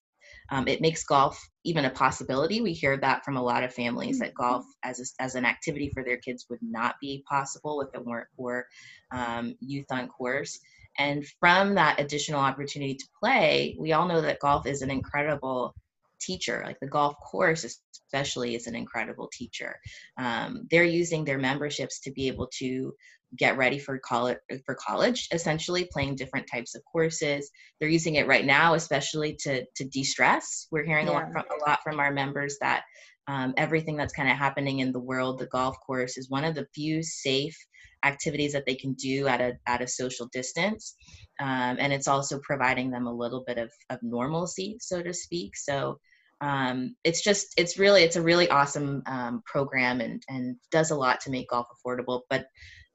Um, 0.52 0.68
it 0.68 0.82
makes 0.82 1.04
golf 1.04 1.44
even 1.64 1.86
a 1.86 1.90
possibility. 1.90 2.62
We 2.62 2.74
hear 2.74 2.98
that 2.98 3.26
from 3.26 3.36
a 3.36 3.44
lot 3.44 3.64
of 3.64 3.74
families 3.74 4.20
that 4.20 4.36
golf 4.36 4.64
mm-hmm. 4.64 4.90
as 4.90 5.00
a, 5.00 5.24
as 5.24 5.36
an 5.36 5.46
activity 5.46 5.90
for 5.90 6.04
their 6.04 6.18
kids 6.18 6.46
would 6.50 6.60
not 6.62 6.96
be 7.02 7.24
possible 7.28 7.82
if 7.82 7.90
it 7.94 8.06
weren't 8.06 8.28
for 8.38 8.66
um, 9.12 9.56
youth 9.60 9.88
on 9.92 10.08
course. 10.08 10.60
And 10.98 11.26
from 11.40 11.76
that 11.76 12.00
additional 12.00 12.40
opportunity 12.40 12.96
to 12.96 13.06
play, 13.20 13.76
we 13.80 13.92
all 13.92 14.08
know 14.08 14.22
that 14.22 14.40
golf 14.40 14.66
is 14.66 14.82
an 14.82 14.92
incredible 14.92 15.76
teacher. 16.20 16.64
Like 16.66 16.78
the 16.82 16.88
golf 16.88 17.16
course, 17.20 17.64
especially, 17.64 18.56
is 18.56 18.68
an 18.68 18.76
incredible 18.76 19.30
teacher. 19.32 19.76
Um, 20.18 20.68
they're 20.72 20.84
using 20.84 21.26
their 21.26 21.40
memberships 21.40 22.00
to 22.02 22.12
be 22.12 22.28
able 22.28 22.50
to 22.60 22.94
get 23.38 23.58
ready 23.58 23.80
for 23.80 23.98
college 24.00 24.38
for 24.66 24.76
college 24.76 25.28
essentially 25.32 25.90
playing 25.92 26.16
different 26.16 26.48
types 26.52 26.76
of 26.76 26.82
courses 26.90 27.50
they're 27.80 27.90
using 27.90 28.16
it 28.16 28.28
right 28.28 28.46
now 28.46 28.76
especially 28.76 29.36
to 29.36 29.66
to 29.76 29.84
de-stress 29.86 30.68
we're 30.72 30.86
hearing 30.86 31.08
yeah. 31.08 31.14
a, 31.14 31.16
lot 31.16 31.32
from, 31.32 31.44
a 31.44 31.70
lot 31.70 31.80
from 31.84 32.00
our 32.00 32.12
members 32.12 32.58
that 32.62 32.84
um, 33.28 33.54
everything 33.58 33.98
that's 33.98 34.14
kind 34.14 34.30
of 34.30 34.38
happening 34.38 34.80
in 34.80 34.92
the 34.92 35.00
world 35.00 35.40
the 35.40 35.48
golf 35.48 35.76
course 35.86 36.18
is 36.18 36.30
one 36.30 36.46
of 36.46 36.56
the 36.56 36.68
few 36.74 37.02
safe 37.04 37.58
activities 38.06 38.54
that 38.54 38.66
they 38.66 38.76
can 38.76 38.94
do 38.94 39.28
at 39.28 39.42
a 39.42 39.58
at 39.68 39.82
a 39.82 39.88
social 39.88 40.28
distance. 40.32 40.96
Um, 41.40 41.78
and 41.80 41.92
it's 41.92 42.08
also 42.08 42.40
providing 42.40 42.92
them 42.92 43.08
a 43.08 43.14
little 43.14 43.44
bit 43.46 43.58
of, 43.58 43.70
of 43.90 44.00
normalcy 44.02 44.78
so 44.80 45.02
to 45.02 45.14
speak. 45.14 45.58
So 45.58 46.00
um, 46.42 46.96
it's 47.04 47.22
just 47.22 47.48
it's 47.58 47.78
really 47.78 48.04
it's 48.04 48.16
a 48.16 48.22
really 48.22 48.50
awesome 48.50 49.04
um, 49.08 49.42
program 49.46 50.02
and 50.02 50.22
and 50.30 50.56
does 50.72 50.92
a 50.92 50.96
lot 50.96 51.20
to 51.22 51.32
make 51.32 51.50
golf 51.50 51.68
affordable. 51.76 52.22
But 52.30 52.46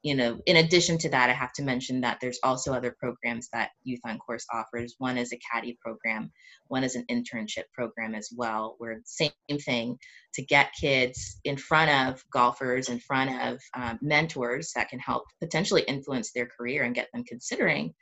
you 0.03 0.15
know, 0.15 0.41
in 0.47 0.57
addition 0.57 0.97
to 0.99 1.11
that, 1.11 1.29
I 1.29 1.35
have 1.35 1.53
to 1.55 1.63
mention 1.63 2.01
that 2.01 2.19
there's 2.21 2.39
also 2.43 2.73
other 2.73 2.97
programs 2.99 3.49
that 3.53 3.71
Youth 3.83 4.01
on 4.05 4.19
Course 4.19 4.47
offers. 4.53 4.95
One 4.99 5.19
is 5.19 5.33
a 5.33 5.41
caddy 5.53 5.79
program, 5.83 6.33
one 6.69 6.85
is 6.85 6.95
an 6.95 7.05
internship 7.11 7.65
program 7.75 8.15
as 8.15 8.31
well, 8.35 8.77
where 8.79 8.95
the 8.95 9.03
same 9.05 9.59
thing 9.59 9.99
to 10.35 10.43
get 10.43 10.73
kids 10.81 11.39
in 11.45 11.57
front 11.57 11.91
of 11.91 12.25
golfers, 12.33 12.89
in 12.89 12.99
front 12.99 13.31
of 13.43 13.61
um, 13.75 13.99
mentors 14.01 14.73
that 14.75 14.89
can 14.89 15.01
help 15.01 15.25
potentially 15.41 15.83
influence 15.83 16.33
their 16.33 16.47
career 16.47 16.85
and 16.85 16.95
get 16.95 17.09
them 17.13 17.25
considering 17.25 17.93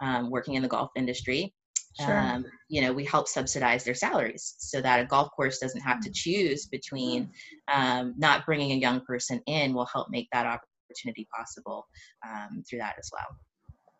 um, 0.00 0.30
working 0.30 0.54
in 0.54 0.62
the 0.62 0.68
golf 0.68 0.90
industry. 0.96 1.52
Sure. 2.00 2.18
Um, 2.18 2.44
you 2.68 2.82
know, 2.82 2.92
we 2.92 3.04
help 3.04 3.26
subsidize 3.26 3.84
their 3.84 3.94
salaries 3.94 4.54
so 4.58 4.82
that 4.82 5.00
a 5.00 5.06
golf 5.06 5.30
course 5.34 5.58
doesn't 5.58 5.80
have 5.80 6.00
to 6.00 6.10
mm. 6.10 6.14
choose 6.14 6.66
between 6.66 7.30
um, 7.72 8.14
not 8.18 8.44
bringing 8.44 8.72
a 8.72 8.80
young 8.80 9.00
person 9.00 9.40
in. 9.46 9.72
Will 9.72 9.86
help 9.86 10.08
make 10.10 10.28
that 10.32 10.44
opportunity 10.86 11.26
possible 11.36 11.86
um, 12.26 12.62
through 12.68 12.78
that 12.80 12.96
as 12.98 13.10
well. 13.12 13.26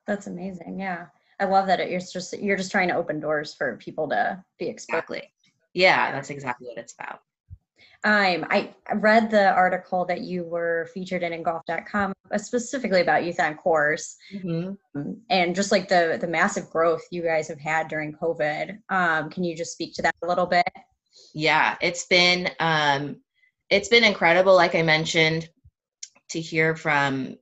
That's 0.07 0.27
amazing. 0.27 0.79
Yeah. 0.79 1.07
I 1.38 1.44
love 1.44 1.66
that 1.66 1.90
you're 1.90 2.01
just 2.01 2.38
you're 2.38 2.57
just 2.57 2.70
trying 2.70 2.88
to 2.88 2.96
open 2.96 3.20
doors 3.20 3.55
for 3.55 3.77
people 3.77 4.09
to 4.09 4.42
be 4.59 4.66
exposed. 4.68 4.94
Exactly. 4.94 5.22
Yeah, 5.75 6.12
that's 6.12 6.31
exactly 6.31 6.68
what 6.68 6.79
it's 6.79 6.94
about. 6.99 7.20
Um, 8.05 8.46
I 8.51 8.75
read 8.94 9.31
the 9.31 9.51
article 9.51 10.05
that 10.07 10.20
you 10.20 10.44
were 10.44 10.88
featured 10.94 11.22
in 11.22 11.33
in 11.33 11.42
golf.com 11.42 12.12
uh, 12.31 12.38
specifically 12.38 13.01
about 13.01 13.25
youth 13.25 13.40
on 13.40 13.57
course 13.57 14.16
mm-hmm. 14.33 14.75
Um, 14.94 15.20
and 15.29 15.55
just 15.55 15.72
like 15.72 15.88
the 15.88 16.16
the 16.20 16.27
massive 16.27 16.70
growth 16.70 17.03
you 17.11 17.22
guys 17.22 17.49
have 17.49 17.61
had 17.61 17.88
during 17.88 18.14
COVID. 18.14 18.79
Um, 18.88 19.29
can 19.29 19.44
you 19.44 19.57
just 19.57 19.72
speak 19.72 19.92
to 19.94 20.03
that 20.03 20.14
a 20.22 20.27
little 20.27 20.46
bit? 20.46 20.68
Yeah, 21.35 21.77
it's 21.83 22.07
been 22.07 22.51
um, 22.61 23.16
it's 23.68 23.88
been 23.88 24.05
incredible. 24.05 24.55
Like 24.55 24.75
I 24.75 24.83
mentioned, 24.83 25.51
to 26.31 26.41
hear 26.41 26.77
from 26.77 27.37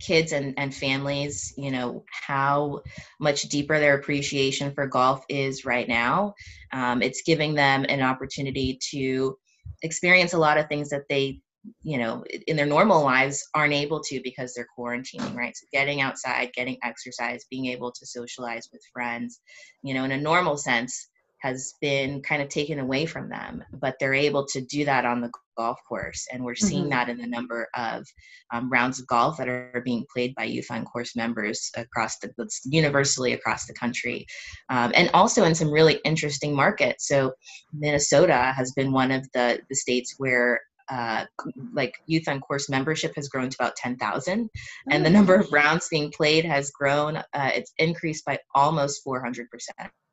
kids 0.00 0.32
and, 0.32 0.54
and 0.56 0.74
families, 0.74 1.52
you 1.56 1.70
know, 1.70 2.04
how 2.10 2.82
much 3.20 3.42
deeper 3.42 3.78
their 3.78 3.94
appreciation 3.94 4.72
for 4.72 4.86
golf 4.86 5.24
is 5.28 5.64
right 5.64 5.88
now. 5.88 6.34
Um, 6.72 7.02
it's 7.02 7.22
giving 7.22 7.54
them 7.54 7.84
an 7.88 8.00
opportunity 8.00 8.78
to 8.90 9.36
experience 9.82 10.32
a 10.32 10.38
lot 10.38 10.58
of 10.58 10.68
things 10.68 10.88
that 10.90 11.04
they 11.08 11.40
you 11.82 11.98
know 11.98 12.24
in 12.46 12.56
their 12.56 12.64
normal 12.64 13.02
lives 13.02 13.46
aren't 13.54 13.74
able 13.74 14.00
to 14.02 14.18
because 14.24 14.54
they're 14.54 14.66
quarantining 14.78 15.34
right 15.34 15.54
so 15.54 15.66
getting 15.70 16.00
outside 16.00 16.50
getting 16.54 16.78
exercise 16.82 17.44
being 17.50 17.66
able 17.66 17.92
to 17.92 18.06
socialize 18.06 18.68
with 18.72 18.80
friends 18.94 19.40
you 19.82 19.92
know 19.92 20.04
in 20.04 20.12
a 20.12 20.16
normal 20.16 20.56
sense 20.56 21.09
has 21.40 21.74
been 21.80 22.22
kind 22.22 22.42
of 22.42 22.48
taken 22.48 22.78
away 22.78 23.06
from 23.06 23.28
them, 23.28 23.64
but 23.72 23.96
they're 23.98 24.14
able 24.14 24.46
to 24.46 24.60
do 24.60 24.84
that 24.84 25.04
on 25.04 25.20
the 25.20 25.30
golf 25.56 25.78
course. 25.88 26.26
And 26.32 26.44
we're 26.44 26.54
seeing 26.54 26.84
mm-hmm. 26.84 26.90
that 26.90 27.08
in 27.08 27.18
the 27.18 27.26
number 27.26 27.68
of 27.74 28.06
um, 28.52 28.70
rounds 28.70 29.00
of 29.00 29.06
golf 29.06 29.36
that 29.38 29.48
are 29.48 29.82
being 29.84 30.04
played 30.12 30.34
by 30.34 30.44
youth 30.44 30.70
on 30.70 30.84
course 30.84 31.16
members 31.16 31.70
across 31.76 32.18
the 32.18 32.30
universally 32.64 33.32
across 33.32 33.66
the 33.66 33.74
country, 33.74 34.26
um, 34.70 34.92
and 34.94 35.10
also 35.12 35.44
in 35.44 35.54
some 35.54 35.70
really 35.70 36.00
interesting 36.04 36.54
markets. 36.54 37.08
So 37.08 37.32
Minnesota 37.72 38.52
has 38.56 38.72
been 38.72 38.92
one 38.92 39.10
of 39.10 39.26
the 39.34 39.60
the 39.68 39.76
states 39.76 40.14
where 40.18 40.60
uh, 40.90 41.24
like 41.72 41.94
youth 42.06 42.28
on 42.28 42.40
course 42.40 42.68
membership 42.68 43.14
has 43.16 43.28
grown 43.28 43.48
to 43.48 43.56
about 43.60 43.76
10,000 43.76 44.50
and 44.90 45.04
the 45.04 45.10
oh. 45.10 45.12
number 45.12 45.34
of 45.34 45.52
rounds 45.52 45.88
being 45.88 46.10
played 46.10 46.44
has 46.44 46.70
grown 46.70 47.16
uh, 47.16 47.50
it's 47.54 47.72
increased 47.78 48.24
by 48.24 48.38
almost 48.54 49.04
400% 49.04 49.46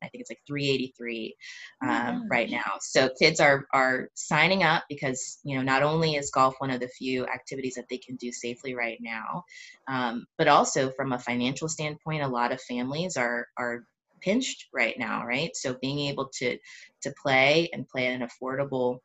i 0.02 0.08
think 0.08 0.20
it's 0.20 0.30
like 0.30 0.40
383 0.46 1.36
um, 1.82 2.26
right 2.30 2.50
now. 2.50 2.74
So 2.80 3.10
kids 3.20 3.40
are 3.40 3.66
are 3.72 4.10
signing 4.14 4.62
up 4.62 4.84
because 4.88 5.38
you 5.44 5.56
know 5.56 5.62
not 5.62 5.82
only 5.82 6.14
is 6.14 6.30
golf 6.30 6.54
one 6.58 6.70
of 6.70 6.80
the 6.80 6.88
few 6.88 7.26
activities 7.26 7.74
that 7.74 7.88
they 7.88 7.98
can 7.98 8.16
do 8.16 8.32
safely 8.32 8.74
right 8.74 8.98
now 9.00 9.44
um, 9.88 10.26
but 10.36 10.48
also 10.48 10.90
from 10.90 11.12
a 11.12 11.18
financial 11.18 11.68
standpoint 11.68 12.22
a 12.22 12.28
lot 12.28 12.52
of 12.52 12.60
families 12.60 13.16
are 13.16 13.46
are 13.56 13.84
pinched 14.20 14.66
right 14.72 14.98
now 14.98 15.24
right? 15.26 15.54
So 15.54 15.74
being 15.80 16.00
able 16.00 16.28
to 16.38 16.58
to 17.02 17.14
play 17.22 17.70
and 17.72 17.88
play 17.88 18.08
at 18.08 18.20
an 18.20 18.28
affordable 18.28 18.98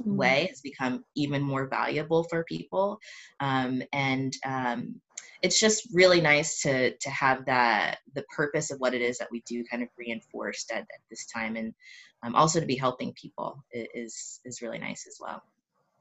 mm-hmm. 0.00 0.16
way 0.16 0.46
has 0.48 0.60
become 0.60 1.04
even 1.14 1.42
more 1.42 1.68
valuable 1.68 2.24
for 2.24 2.44
people 2.44 2.98
um, 3.40 3.82
and 3.92 4.32
um, 4.44 5.00
it's 5.42 5.60
just 5.60 5.88
really 5.92 6.20
nice 6.20 6.60
to 6.62 6.96
to 6.96 7.10
have 7.10 7.44
that 7.46 7.98
the 8.14 8.24
purpose 8.34 8.70
of 8.70 8.78
what 8.80 8.94
it 8.94 9.00
is 9.00 9.18
that 9.18 9.28
we 9.30 9.42
do 9.46 9.64
kind 9.70 9.82
of 9.82 9.88
reinforced 9.96 10.70
at, 10.70 10.80
at 10.80 11.00
this 11.10 11.26
time 11.26 11.56
and 11.56 11.74
um, 12.22 12.34
also 12.34 12.60
to 12.60 12.66
be 12.66 12.76
helping 12.76 13.12
people 13.14 13.62
is 13.72 14.40
is 14.44 14.62
really 14.62 14.78
nice 14.78 15.06
as 15.06 15.18
well 15.20 15.42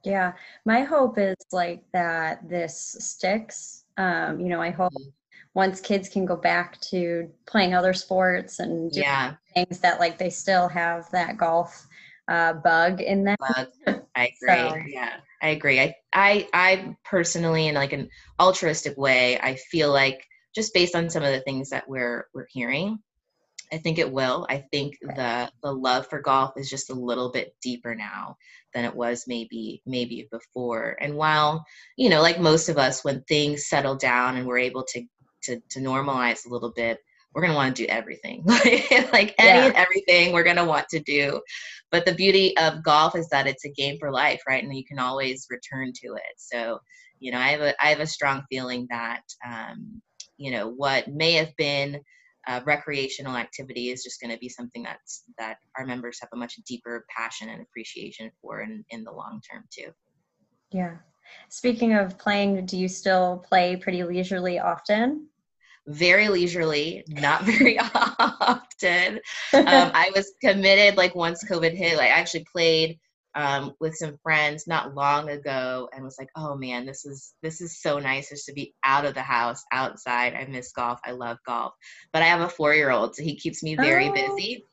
yeah 0.04 0.34
my 0.66 0.82
hope 0.82 1.18
is 1.18 1.36
like 1.52 1.84
that 1.94 2.48
this 2.48 2.96
sticks 3.00 3.86
um, 3.98 4.40
you 4.40 4.48
know 4.48 4.62
i 4.62 4.70
hope 4.70 4.94
mm-hmm. 4.94 5.10
once 5.54 5.80
kids 5.82 6.10
can 6.10 6.26
go 6.26 6.36
back 6.36 6.80
to 6.82 7.30
playing 7.46 7.74
other 7.74 7.94
sports 7.94 8.60
and 8.60 8.96
yeah. 8.96 9.34
things 9.54 9.80
that 9.80 10.00
like 10.00 10.18
they 10.18 10.30
still 10.30 10.68
have 10.68 11.10
that 11.12 11.38
golf 11.38 11.88
uh, 12.28 12.54
bug 12.54 13.02
in 13.02 13.24
that. 13.26 13.40
Bug. 13.40 14.02
I 14.16 14.32
agree. 14.42 14.70
So. 14.70 14.78
Yeah, 14.88 15.14
I 15.42 15.50
agree. 15.50 15.80
I, 15.80 15.96
I, 16.14 16.48
I 16.54 16.96
personally, 17.04 17.68
in 17.68 17.76
like 17.76 17.94
an 17.94 18.10
altruistic 18.40 18.98
way, 18.98 19.40
I 19.40 19.56
feel 19.56 19.92
like 19.92 20.26
just 20.56 20.74
based 20.74 20.96
on 20.96 21.10
some 21.10 21.24
of 21.24 21.32
the 21.32 21.42
things 21.42 21.70
that 21.70 21.88
we're 21.88 22.28
we're 22.34 22.48
hearing, 22.50 23.00
I 23.72 23.78
think 23.78 24.00
it 24.00 24.12
will. 24.12 24.46
I 24.50 24.66
think 24.72 24.98
the 25.02 25.52
the 25.62 25.72
love 25.72 26.08
for 26.08 26.22
golf 26.22 26.54
is 26.58 26.70
just 26.70 26.90
a 26.90 26.96
little 26.96 27.32
bit 27.32 27.56
deeper 27.62 27.96
now 27.96 28.38
than 28.74 28.86
it 28.86 28.96
was 28.96 29.26
maybe 29.28 29.82
maybe 29.86 30.28
before. 30.32 30.98
And 31.00 31.16
while 31.16 31.66
you 31.98 32.10
know, 32.10 32.22
like 32.22 32.40
most 32.40 32.70
of 32.70 32.78
us, 32.78 33.04
when 33.04 33.24
things 33.24 33.68
settle 33.68 33.96
down 33.96 34.38
and 34.38 34.48
we're 34.48 34.60
able 34.60 34.84
to 34.84 35.06
to, 35.44 35.62
to 35.70 35.80
normalize 35.80 36.46
a 36.46 36.50
little 36.50 36.72
bit, 36.72 37.00
we're 37.38 37.44
going 37.44 37.54
to 37.54 37.56
want 37.56 37.76
to 37.76 37.84
do 37.84 37.88
everything. 37.88 38.44
Like 39.14 39.36
any 39.38 39.60
yeah. 39.60 39.66
and 39.68 39.76
everything 39.76 40.34
we're 40.34 40.44
going 40.44 40.56
to 40.56 40.66
want 40.66 40.90
to 40.90 41.00
do. 41.00 41.40
But 41.92 42.06
the 42.06 42.16
beauty 42.16 42.58
of 42.58 42.84
golf 42.84 43.16
is 43.16 43.30
that 43.30 43.46
it's 43.46 43.64
a 43.64 43.70
game 43.70 43.98
for 44.00 44.12
life 44.12 44.42
right? 44.48 44.64
And 44.64 44.76
you 44.76 44.84
can 44.84 45.00
always 45.00 45.46
return 45.50 45.94
to 46.02 46.16
it. 46.16 46.34
So 46.38 46.80
you 47.20 47.32
know 47.32 47.40
i 47.40 47.50
have 47.50 47.62
a 47.62 47.84
i 47.84 47.90
have 47.90 48.00
a 48.00 48.08
strong 48.08 48.44
feeling 48.50 48.88
that 48.90 49.22
um, 49.46 50.02
you 50.38 50.52
know 50.52 50.70
what 50.70 51.08
may 51.08 51.34
have 51.34 51.56
been 51.58 52.00
recreational 52.66 53.36
activity 53.36 53.90
is 53.90 54.04
just 54.04 54.22
going 54.22 54.32
to 54.32 54.40
be 54.40 54.48
something 54.48 54.82
that's 54.82 55.24
that 55.38 55.58
our 55.78 55.86
members 55.86 56.18
have 56.22 56.30
a 56.34 56.38
much 56.38 56.56
deeper 56.66 57.06
passion 57.14 57.50
and 57.50 57.62
appreciation 57.62 58.32
for 58.42 58.62
in, 58.62 58.86
in 58.90 59.04
the 59.04 59.12
long 59.12 59.42
term 59.52 59.66
too. 59.70 59.92
Yeah. 60.72 60.96
Speaking 61.50 61.94
of 61.94 62.18
playing 62.18 62.66
do 62.66 62.78
you 62.78 62.88
still 62.88 63.44
play 63.46 63.76
pretty 63.76 64.02
leisurely 64.06 64.60
often 64.60 65.28
very 65.88 66.28
leisurely, 66.30 67.04
not 67.08 67.44
very 67.46 67.80
often. 67.80 69.20
Um, 69.54 69.92
I 69.94 70.12
was 70.16 70.34
committed 70.40 70.98
like 70.98 71.16
once 71.16 71.44
COVID 71.44 71.74
hit. 71.74 71.98
Like 71.98 72.12
I 72.12 72.20
actually 72.20 72.46
played 72.52 73.00
um, 73.34 73.74
with 73.80 73.96
some 73.96 74.18
friends 74.22 74.68
not 74.68 74.94
long 74.94 75.30
ago 75.30 75.90
and 75.94 76.04
was 76.04 76.18
like, 76.20 76.30
oh 76.36 76.56
man, 76.56 76.86
this 76.86 77.06
is 77.06 77.34
this 77.42 77.62
is 77.62 77.82
so 77.82 77.98
nice 77.98 78.30
just 78.30 78.46
to 78.48 78.54
be 78.54 78.76
out 78.84 79.06
of 79.06 79.14
the 79.14 79.22
house, 79.22 79.64
outside. 79.72 80.34
I 80.34 80.46
miss 80.46 80.72
golf. 80.72 81.00
I 81.06 81.12
love 81.12 81.38
golf, 81.46 81.74
but 82.14 82.22
I 82.22 82.26
have 82.26 82.42
a 82.42 82.50
four 82.50 82.76
year 82.76 82.92
old, 82.92 83.16
so 83.16 83.24
he 83.24 83.36
keeps 83.36 83.64
me 83.64 83.76
very 83.76 84.10
oh. 84.10 84.14
busy. 84.14 84.64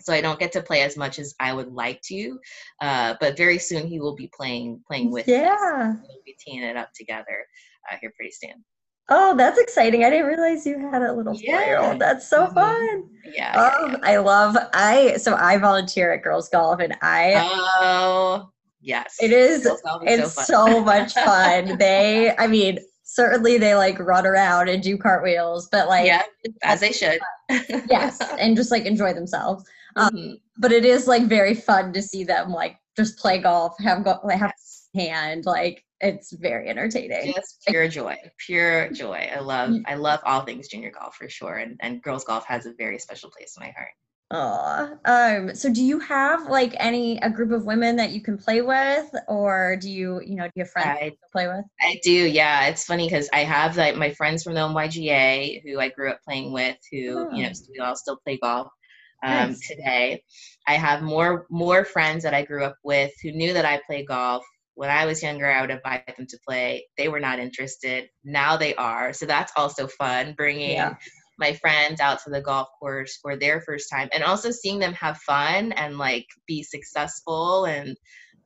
So 0.00 0.12
I 0.12 0.20
don't 0.20 0.38
get 0.38 0.52
to 0.52 0.62
play 0.62 0.82
as 0.82 0.96
much 0.96 1.18
as 1.18 1.34
I 1.40 1.54
would 1.54 1.72
like 1.72 2.02
to, 2.08 2.38
uh, 2.82 3.14
but 3.20 3.36
very 3.36 3.58
soon 3.58 3.86
he 3.86 4.00
will 4.00 4.16
be 4.16 4.30
playing 4.34 4.82
playing 4.86 5.10
with 5.10 5.28
yeah. 5.28 5.54
us. 5.54 5.96
We'll 6.08 6.22
be 6.26 6.36
teeing 6.38 6.62
it 6.62 6.76
up 6.76 6.90
together 6.94 7.46
uh, 7.90 7.96
here 8.00 8.12
pretty 8.16 8.32
soon. 8.32 8.64
Oh, 9.08 9.36
that's 9.36 9.58
exciting. 9.58 10.04
I 10.04 10.10
didn't 10.10 10.26
realize 10.26 10.64
you 10.64 10.78
had 10.78 11.02
a 11.02 11.12
little 11.12 11.34
yeah. 11.36 11.94
That's 11.98 12.26
so 12.28 12.44
mm-hmm. 12.44 12.54
fun. 12.54 13.10
Yeah, 13.34 13.52
oh, 13.56 13.88
yeah, 13.88 13.96
I 14.02 14.16
love 14.18 14.56
I 14.72 15.16
so 15.16 15.34
I 15.34 15.58
volunteer 15.58 16.12
at 16.12 16.22
girls 16.22 16.48
golf 16.48 16.80
and 16.80 16.96
I 17.02 17.34
Oh 17.80 18.50
yes. 18.80 19.16
It 19.20 19.30
is, 19.30 19.66
is 19.66 19.82
it's 20.02 20.34
so, 20.34 20.66
so 20.66 20.84
much 20.84 21.12
fun. 21.14 21.76
they 21.78 22.34
I 22.36 22.46
mean, 22.46 22.78
certainly 23.02 23.58
they 23.58 23.74
like 23.74 23.98
run 23.98 24.26
around 24.26 24.68
and 24.68 24.82
do 24.82 24.96
cartwheels, 24.96 25.68
but 25.70 25.88
like 25.88 26.06
Yeah, 26.06 26.22
as 26.62 26.80
they 26.80 26.92
should. 26.92 27.20
yes, 27.90 28.20
and 28.38 28.56
just 28.56 28.70
like 28.70 28.84
enjoy 28.84 29.12
themselves. 29.12 29.64
Um, 29.96 30.10
mm-hmm. 30.10 30.34
but 30.58 30.72
it 30.72 30.84
is 30.84 31.06
like 31.06 31.24
very 31.24 31.54
fun 31.54 31.92
to 31.92 32.02
see 32.02 32.24
them 32.24 32.50
like 32.50 32.76
just 32.96 33.18
play 33.18 33.38
golf, 33.38 33.74
have 33.80 34.02
go 34.02 34.18
have 34.30 34.52
yes. 34.56 34.83
Hand, 34.94 35.46
like 35.46 35.84
it's 36.00 36.32
very 36.32 36.68
entertaining. 36.68 37.32
Just 37.34 37.62
pure 37.66 37.88
joy, 37.88 38.16
pure 38.38 38.90
joy. 38.90 39.28
I 39.34 39.40
love, 39.40 39.70
mm. 39.70 39.82
I 39.86 39.94
love 39.94 40.20
all 40.24 40.42
things 40.42 40.68
junior 40.68 40.90
golf 40.90 41.16
for 41.16 41.28
sure, 41.28 41.56
and 41.56 41.78
and 41.80 42.02
girls 42.02 42.24
golf 42.24 42.44
has 42.46 42.66
a 42.66 42.72
very 42.74 42.98
special 42.98 43.30
place 43.30 43.56
in 43.56 43.66
my 43.66 43.72
heart. 43.72 43.90
Oh, 44.30 44.98
um, 45.04 45.54
so 45.54 45.72
do 45.72 45.82
you 45.82 46.00
have 46.00 46.48
like 46.48 46.74
any 46.78 47.18
a 47.18 47.30
group 47.30 47.52
of 47.52 47.66
women 47.66 47.96
that 47.96 48.10
you 48.10 48.20
can 48.20 48.38
play 48.38 48.62
with, 48.62 49.08
or 49.28 49.76
do 49.80 49.90
you, 49.90 50.20
you 50.24 50.34
know, 50.34 50.44
do 50.44 50.52
you 50.56 50.62
have 50.62 50.70
friends 50.70 50.98
I, 51.00 51.08
to 51.10 51.16
play 51.30 51.46
with? 51.46 51.64
I 51.80 52.00
do, 52.02 52.10
yeah. 52.10 52.66
It's 52.66 52.84
funny 52.84 53.06
because 53.06 53.28
I 53.32 53.40
have 53.40 53.76
like 53.76 53.96
my 53.96 54.10
friends 54.10 54.42
from 54.42 54.54
the 54.54 54.60
OMYGA 54.60 55.62
who 55.62 55.78
I 55.78 55.90
grew 55.90 56.10
up 56.10 56.20
playing 56.24 56.52
with, 56.52 56.76
who 56.90 57.28
oh. 57.30 57.34
you 57.34 57.44
know, 57.44 57.52
we 57.70 57.78
all 57.80 57.94
still 57.96 58.16
play 58.24 58.38
golf 58.38 58.68
um, 59.22 59.50
nice. 59.50 59.68
today. 59.68 60.22
I 60.66 60.74
have 60.74 61.02
more 61.02 61.46
more 61.50 61.84
friends 61.84 62.24
that 62.24 62.34
I 62.34 62.42
grew 62.42 62.64
up 62.64 62.76
with 62.82 63.12
who 63.22 63.30
knew 63.30 63.52
that 63.52 63.66
I 63.66 63.80
play 63.86 64.04
golf 64.04 64.44
when 64.74 64.90
I 64.90 65.06
was 65.06 65.22
younger, 65.22 65.50
I 65.50 65.60
would 65.60 65.70
invite 65.70 66.16
them 66.16 66.26
to 66.28 66.38
play. 66.46 66.86
They 66.96 67.08
were 67.08 67.20
not 67.20 67.38
interested. 67.38 68.08
Now 68.24 68.56
they 68.56 68.74
are. 68.74 69.12
So 69.12 69.26
that's 69.26 69.52
also 69.56 69.86
fun, 69.86 70.34
bringing 70.36 70.72
yeah. 70.72 70.94
my 71.38 71.54
friends 71.54 72.00
out 72.00 72.22
to 72.24 72.30
the 72.30 72.40
golf 72.40 72.68
course 72.78 73.18
for 73.22 73.36
their 73.36 73.60
first 73.60 73.88
time 73.92 74.08
and 74.12 74.24
also 74.24 74.50
seeing 74.50 74.78
them 74.78 74.94
have 74.94 75.18
fun 75.18 75.72
and 75.72 75.98
like 75.98 76.26
be 76.46 76.62
successful. 76.62 77.66
And 77.66 77.96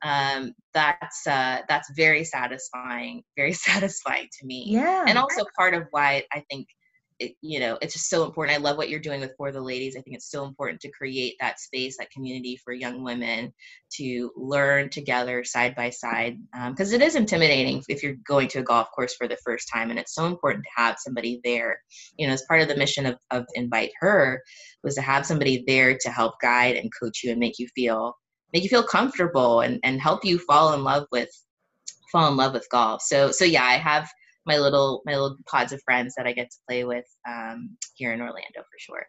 um, 0.03 0.55
that's 0.75 1.27
uh, 1.27 1.62
that's 1.69 1.91
very 1.97 2.25
satisfying, 2.25 3.23
very 3.37 3.53
satisfying 3.55 4.29
to 4.41 4.47
me. 4.47 4.64
Yeah. 4.69 5.05
And 5.07 5.19
also 5.19 5.45
part 5.57 5.75
of 5.75 5.85
why 5.91 6.25
I 6.33 6.45
think 6.51 6.69
it, 7.18 7.35
you 7.40 7.61
know 7.61 7.78
it's 7.81 7.94
just 7.94 8.09
so 8.09 8.24
important. 8.24 8.57
I 8.57 8.61
love 8.61 8.76
what 8.76 8.88
you're 8.88 9.00
doing 9.00 9.20
with 9.20 9.35
fore 9.37 9.52
the 9.52 9.61
ladies. 9.61 9.96
I 9.96 10.00
think 10.00 10.16
it's 10.16 10.31
so 10.31 10.44
important 10.44 10.81
to 10.83 10.90
create 10.90 11.35
that 11.40 11.61
space 11.61 11.96
that 11.98 12.11
community 12.11 12.57
for 12.57 12.72
young 12.72 13.02
women 13.02 13.52
to 13.94 14.31
learn 14.37 14.90
together 14.90 15.44
side 15.44 15.74
by 15.74 15.90
side 15.90 16.38
because 16.70 16.92
um, 16.92 17.00
it 17.00 17.04
is 17.04 17.16
intimidating 17.16 17.83
if 17.88 18.02
you're 18.02 18.16
going 18.26 18.48
to 18.48 18.61
a 18.61 18.62
golf 18.62 18.88
course 18.94 19.14
for 19.14 19.28
the 19.28 19.38
first 19.44 19.68
time 19.72 19.90
and 19.90 19.98
it's 19.98 20.14
so 20.14 20.26
important 20.26 20.64
to 20.64 20.83
have 20.83 20.96
somebody 20.98 21.40
there. 21.44 21.81
You 22.16 22.26
know 22.26 22.33
as 22.33 22.44
part 22.48 22.61
of 22.61 22.68
the 22.68 22.76
mission 22.76 23.07
of, 23.07 23.16
of 23.31 23.46
invite 23.54 23.90
her 24.00 24.42
was 24.83 24.94
to 24.94 25.02
have 25.02 25.26
somebody 25.26 25.64
there 25.66 25.96
to 25.98 26.11
help 26.11 26.35
guide 26.40 26.76
and 26.76 26.90
coach 27.00 27.22
you 27.24 27.31
and 27.31 27.40
make 27.40 27.59
you 27.59 27.68
feel 27.74 28.16
make 28.52 28.62
you 28.62 28.68
feel 28.68 28.83
comfortable 28.83 29.61
and, 29.61 29.78
and 29.83 30.00
help 30.00 30.24
you 30.24 30.38
fall 30.38 30.72
in 30.72 30.85
love 30.85 31.07
with 31.12 31.28
fall 32.11 32.31
in 32.31 32.37
love 32.37 32.54
with 32.54 32.66
golf. 32.70 33.02
So 33.02 33.31
so 33.31 33.44
yeah 33.44 33.64
i 33.64 33.74
have 33.74 34.09
my 34.48 34.58
little 34.58 35.02
my 35.04 35.12
little 35.12 35.37
pods 35.46 35.72
of 35.72 35.80
friends 35.82 36.14
that 36.16 36.26
I 36.26 36.32
get 36.32 36.50
to 36.50 36.56
play 36.66 36.84
with 36.84 37.04
um, 37.28 37.76
here 37.94 38.12
in 38.12 38.20
Orlando 38.20 38.42
for 38.56 38.78
sure. 38.78 39.06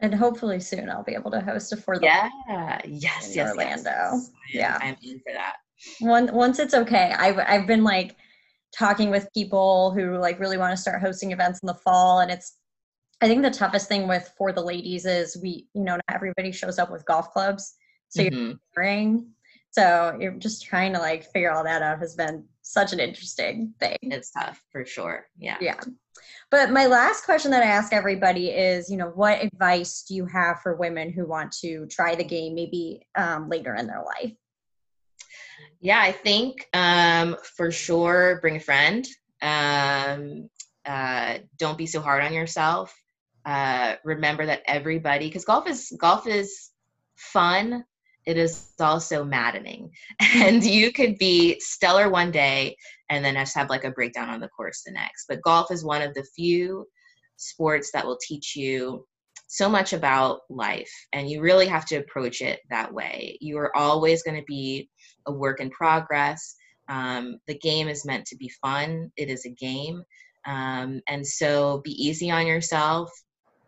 And 0.00 0.14
hopefully 0.14 0.60
soon 0.60 0.90
I'll 0.90 1.04
be 1.04 1.14
able 1.14 1.30
to 1.30 1.40
host 1.40 1.72
a 1.72 1.76
for 1.76 1.98
the 1.98 2.04
yeah 2.04 2.80
yes 2.84 3.34
yes 3.34 3.50
Orlando. 3.50 3.90
Yes. 3.90 4.30
Yeah, 4.52 4.78
I'm 4.80 4.96
in 5.02 5.18
for 5.20 5.32
that. 5.32 5.54
One, 6.00 6.32
once 6.34 6.58
it's 6.58 6.74
okay, 6.74 7.14
I've 7.16 7.38
I've 7.38 7.66
been 7.66 7.84
like 7.84 8.16
talking 8.76 9.10
with 9.10 9.32
people 9.32 9.92
who 9.92 10.18
like 10.18 10.38
really 10.40 10.58
want 10.58 10.76
to 10.76 10.76
start 10.76 11.00
hosting 11.00 11.32
events 11.32 11.60
in 11.62 11.68
the 11.68 11.74
fall, 11.74 12.20
and 12.20 12.30
it's 12.30 12.56
I 13.20 13.28
think 13.28 13.42
the 13.42 13.50
toughest 13.50 13.88
thing 13.88 14.06
with 14.08 14.30
fore 14.36 14.52
the 14.52 14.62
ladies 14.62 15.06
is 15.06 15.38
we 15.42 15.66
you 15.74 15.82
know 15.82 15.94
not 15.94 16.04
everybody 16.10 16.52
shows 16.52 16.78
up 16.78 16.90
with 16.90 17.06
golf 17.06 17.32
clubs, 17.32 17.74
so 18.08 18.22
mm-hmm. 18.22 18.52
you're 18.76 19.22
So 19.70 20.16
you're 20.20 20.32
just 20.32 20.64
trying 20.64 20.92
to 20.94 20.98
like 20.98 21.24
figure 21.32 21.52
all 21.52 21.64
that 21.64 21.82
out 21.82 21.98
has 21.98 22.14
been 22.14 22.44
such 22.68 22.92
an 22.92 23.00
interesting 23.00 23.72
thing. 23.80 23.96
It's 24.02 24.30
tough 24.30 24.62
for 24.70 24.84
sure. 24.84 25.26
Yeah. 25.38 25.56
Yeah. 25.60 25.80
But 26.50 26.70
my 26.70 26.86
last 26.86 27.24
question 27.24 27.50
that 27.52 27.62
I 27.62 27.66
ask 27.66 27.92
everybody 27.92 28.50
is, 28.50 28.90
you 28.90 28.96
know, 28.96 29.12
what 29.14 29.42
advice 29.42 30.02
do 30.02 30.14
you 30.14 30.26
have 30.26 30.60
for 30.60 30.76
women 30.76 31.10
who 31.10 31.26
want 31.26 31.52
to 31.62 31.86
try 31.86 32.14
the 32.14 32.24
game 32.24 32.54
maybe 32.54 33.06
um, 33.16 33.48
later 33.48 33.74
in 33.74 33.86
their 33.86 34.04
life? 34.04 34.32
Yeah, 35.80 36.00
I 36.00 36.12
think 36.12 36.68
um, 36.74 37.36
for 37.56 37.70
sure 37.70 38.38
bring 38.42 38.56
a 38.56 38.60
friend. 38.60 39.06
Um, 39.40 40.50
uh, 40.84 41.38
don't 41.56 41.78
be 41.78 41.86
so 41.86 42.00
hard 42.00 42.22
on 42.22 42.34
yourself. 42.34 42.94
Uh, 43.46 43.94
remember 44.04 44.44
that 44.44 44.62
everybody, 44.66 45.28
because 45.28 45.44
golf 45.44 45.66
is 45.68 45.92
golf 45.98 46.26
is 46.26 46.70
fun. 47.16 47.84
It 48.28 48.36
is 48.36 48.72
also 48.78 49.24
maddening, 49.24 49.90
and 50.20 50.62
you 50.62 50.92
could 50.92 51.16
be 51.16 51.58
stellar 51.60 52.10
one 52.10 52.30
day 52.30 52.76
and 53.08 53.24
then 53.24 53.36
just 53.36 53.56
have 53.56 53.70
like 53.70 53.84
a 53.84 53.90
breakdown 53.90 54.28
on 54.28 54.40
the 54.40 54.48
course 54.48 54.82
the 54.84 54.92
next. 54.92 55.24
But 55.30 55.40
golf 55.40 55.70
is 55.70 55.82
one 55.82 56.02
of 56.02 56.12
the 56.12 56.26
few 56.36 56.86
sports 57.36 57.90
that 57.92 58.04
will 58.04 58.18
teach 58.20 58.54
you 58.54 59.06
so 59.46 59.66
much 59.66 59.94
about 59.94 60.40
life, 60.50 60.92
and 61.14 61.30
you 61.30 61.40
really 61.40 61.66
have 61.68 61.86
to 61.86 61.96
approach 61.96 62.42
it 62.42 62.60
that 62.68 62.92
way. 62.92 63.38
You 63.40 63.56
are 63.56 63.74
always 63.74 64.22
going 64.22 64.36
to 64.36 64.44
be 64.46 64.90
a 65.26 65.32
work 65.32 65.60
in 65.60 65.70
progress. 65.70 66.54
Um, 66.90 67.38
the 67.46 67.58
game 67.58 67.88
is 67.88 68.04
meant 68.04 68.26
to 68.26 68.36
be 68.36 68.52
fun. 68.60 69.10
It 69.16 69.30
is 69.30 69.46
a 69.46 69.50
game. 69.50 70.02
Um, 70.46 71.00
and 71.08 71.26
so 71.26 71.80
be 71.82 71.92
easy 71.92 72.30
on 72.30 72.46
yourself, 72.46 73.10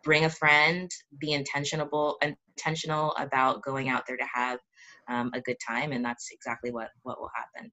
bring 0.04 0.26
a 0.26 0.30
friend, 0.30 0.90
be 1.18 1.32
intentional, 1.32 2.18
intentional 2.60 3.12
about 3.12 3.62
going 3.62 3.88
out 3.88 4.06
there 4.06 4.16
to 4.16 4.26
have 4.32 4.58
um, 5.08 5.30
a 5.34 5.40
good 5.40 5.56
time. 5.66 5.92
And 5.92 6.04
that's 6.04 6.28
exactly 6.32 6.70
what, 6.70 6.88
what 7.02 7.20
will 7.20 7.30
happen. 7.34 7.70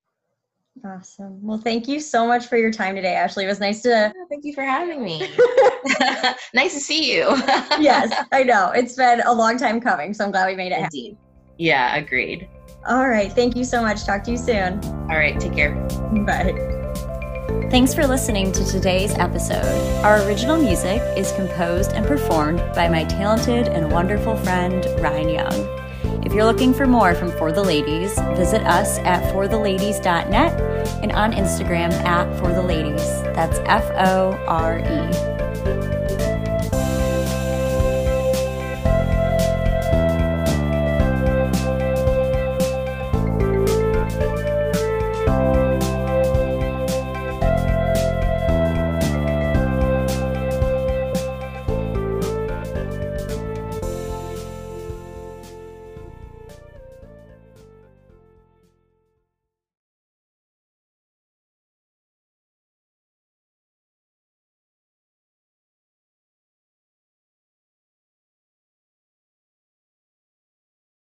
Awesome. 0.85 1.41
Well, 1.41 1.57
thank 1.57 1.87
you 1.87 1.99
so 1.99 2.27
much 2.27 2.45
for 2.45 2.57
your 2.57 2.71
time 2.71 2.95
today, 2.95 3.15
Ashley. 3.15 3.45
It 3.45 3.47
was 3.47 3.59
nice 3.59 3.81
to. 3.81 4.13
Oh, 4.15 4.25
thank 4.29 4.45
you 4.45 4.53
for 4.53 4.63
having 4.63 5.03
me. 5.03 5.19
nice 6.53 6.73
to 6.73 6.79
see 6.79 7.11
you. 7.15 7.21
yes, 7.79 8.25
I 8.31 8.43
know. 8.43 8.71
It's 8.75 8.93
been 8.93 9.21
a 9.21 9.33
long 9.33 9.57
time 9.57 9.81
coming, 9.81 10.13
so 10.13 10.23
I'm 10.25 10.31
glad 10.31 10.47
we 10.47 10.55
made 10.55 10.71
it 10.71 10.79
Indeed. 10.79 11.13
happen. 11.13 11.55
Yeah, 11.57 11.95
agreed. 11.95 12.47
All 12.87 13.09
right. 13.09 13.31
Thank 13.31 13.55
you 13.55 13.63
so 13.63 13.81
much. 13.81 14.05
Talk 14.05 14.23
to 14.25 14.31
you 14.31 14.37
soon. 14.37 14.79
All 15.09 15.17
right. 15.17 15.39
Take 15.39 15.55
care. 15.55 15.73
Bye. 16.25 16.76
Thanks 17.69 17.93
for 17.93 18.07
listening 18.07 18.53
to 18.53 18.63
today's 18.63 19.13
episode. 19.15 20.01
Our 20.01 20.25
original 20.25 20.55
music 20.55 21.01
is 21.17 21.33
composed 21.33 21.91
and 21.91 22.07
performed 22.07 22.59
by 22.73 22.87
my 22.87 23.03
talented 23.03 23.67
and 23.67 23.91
wonderful 23.91 24.37
friend, 24.37 24.85
Ryan 25.01 25.27
Young. 25.27 26.23
If 26.25 26.31
you're 26.31 26.45
looking 26.45 26.73
for 26.73 26.87
more 26.87 27.13
from 27.13 27.29
Fore 27.31 27.51
the 27.51 27.61
Ladies, 27.61 28.17
visit 28.37 28.61
us 28.61 28.99
at 28.99 29.21
foretheladies.net 29.33 30.61
and 31.03 31.11
on 31.11 31.33
Instagram 31.33 31.91
at 32.05 32.39
Fore 32.39 32.53
the 32.53 32.63
Ladies. 32.63 33.05
That's 33.35 33.59
F 33.65 33.83
O 33.97 34.31
R 34.47 34.79
E. 34.79 35.36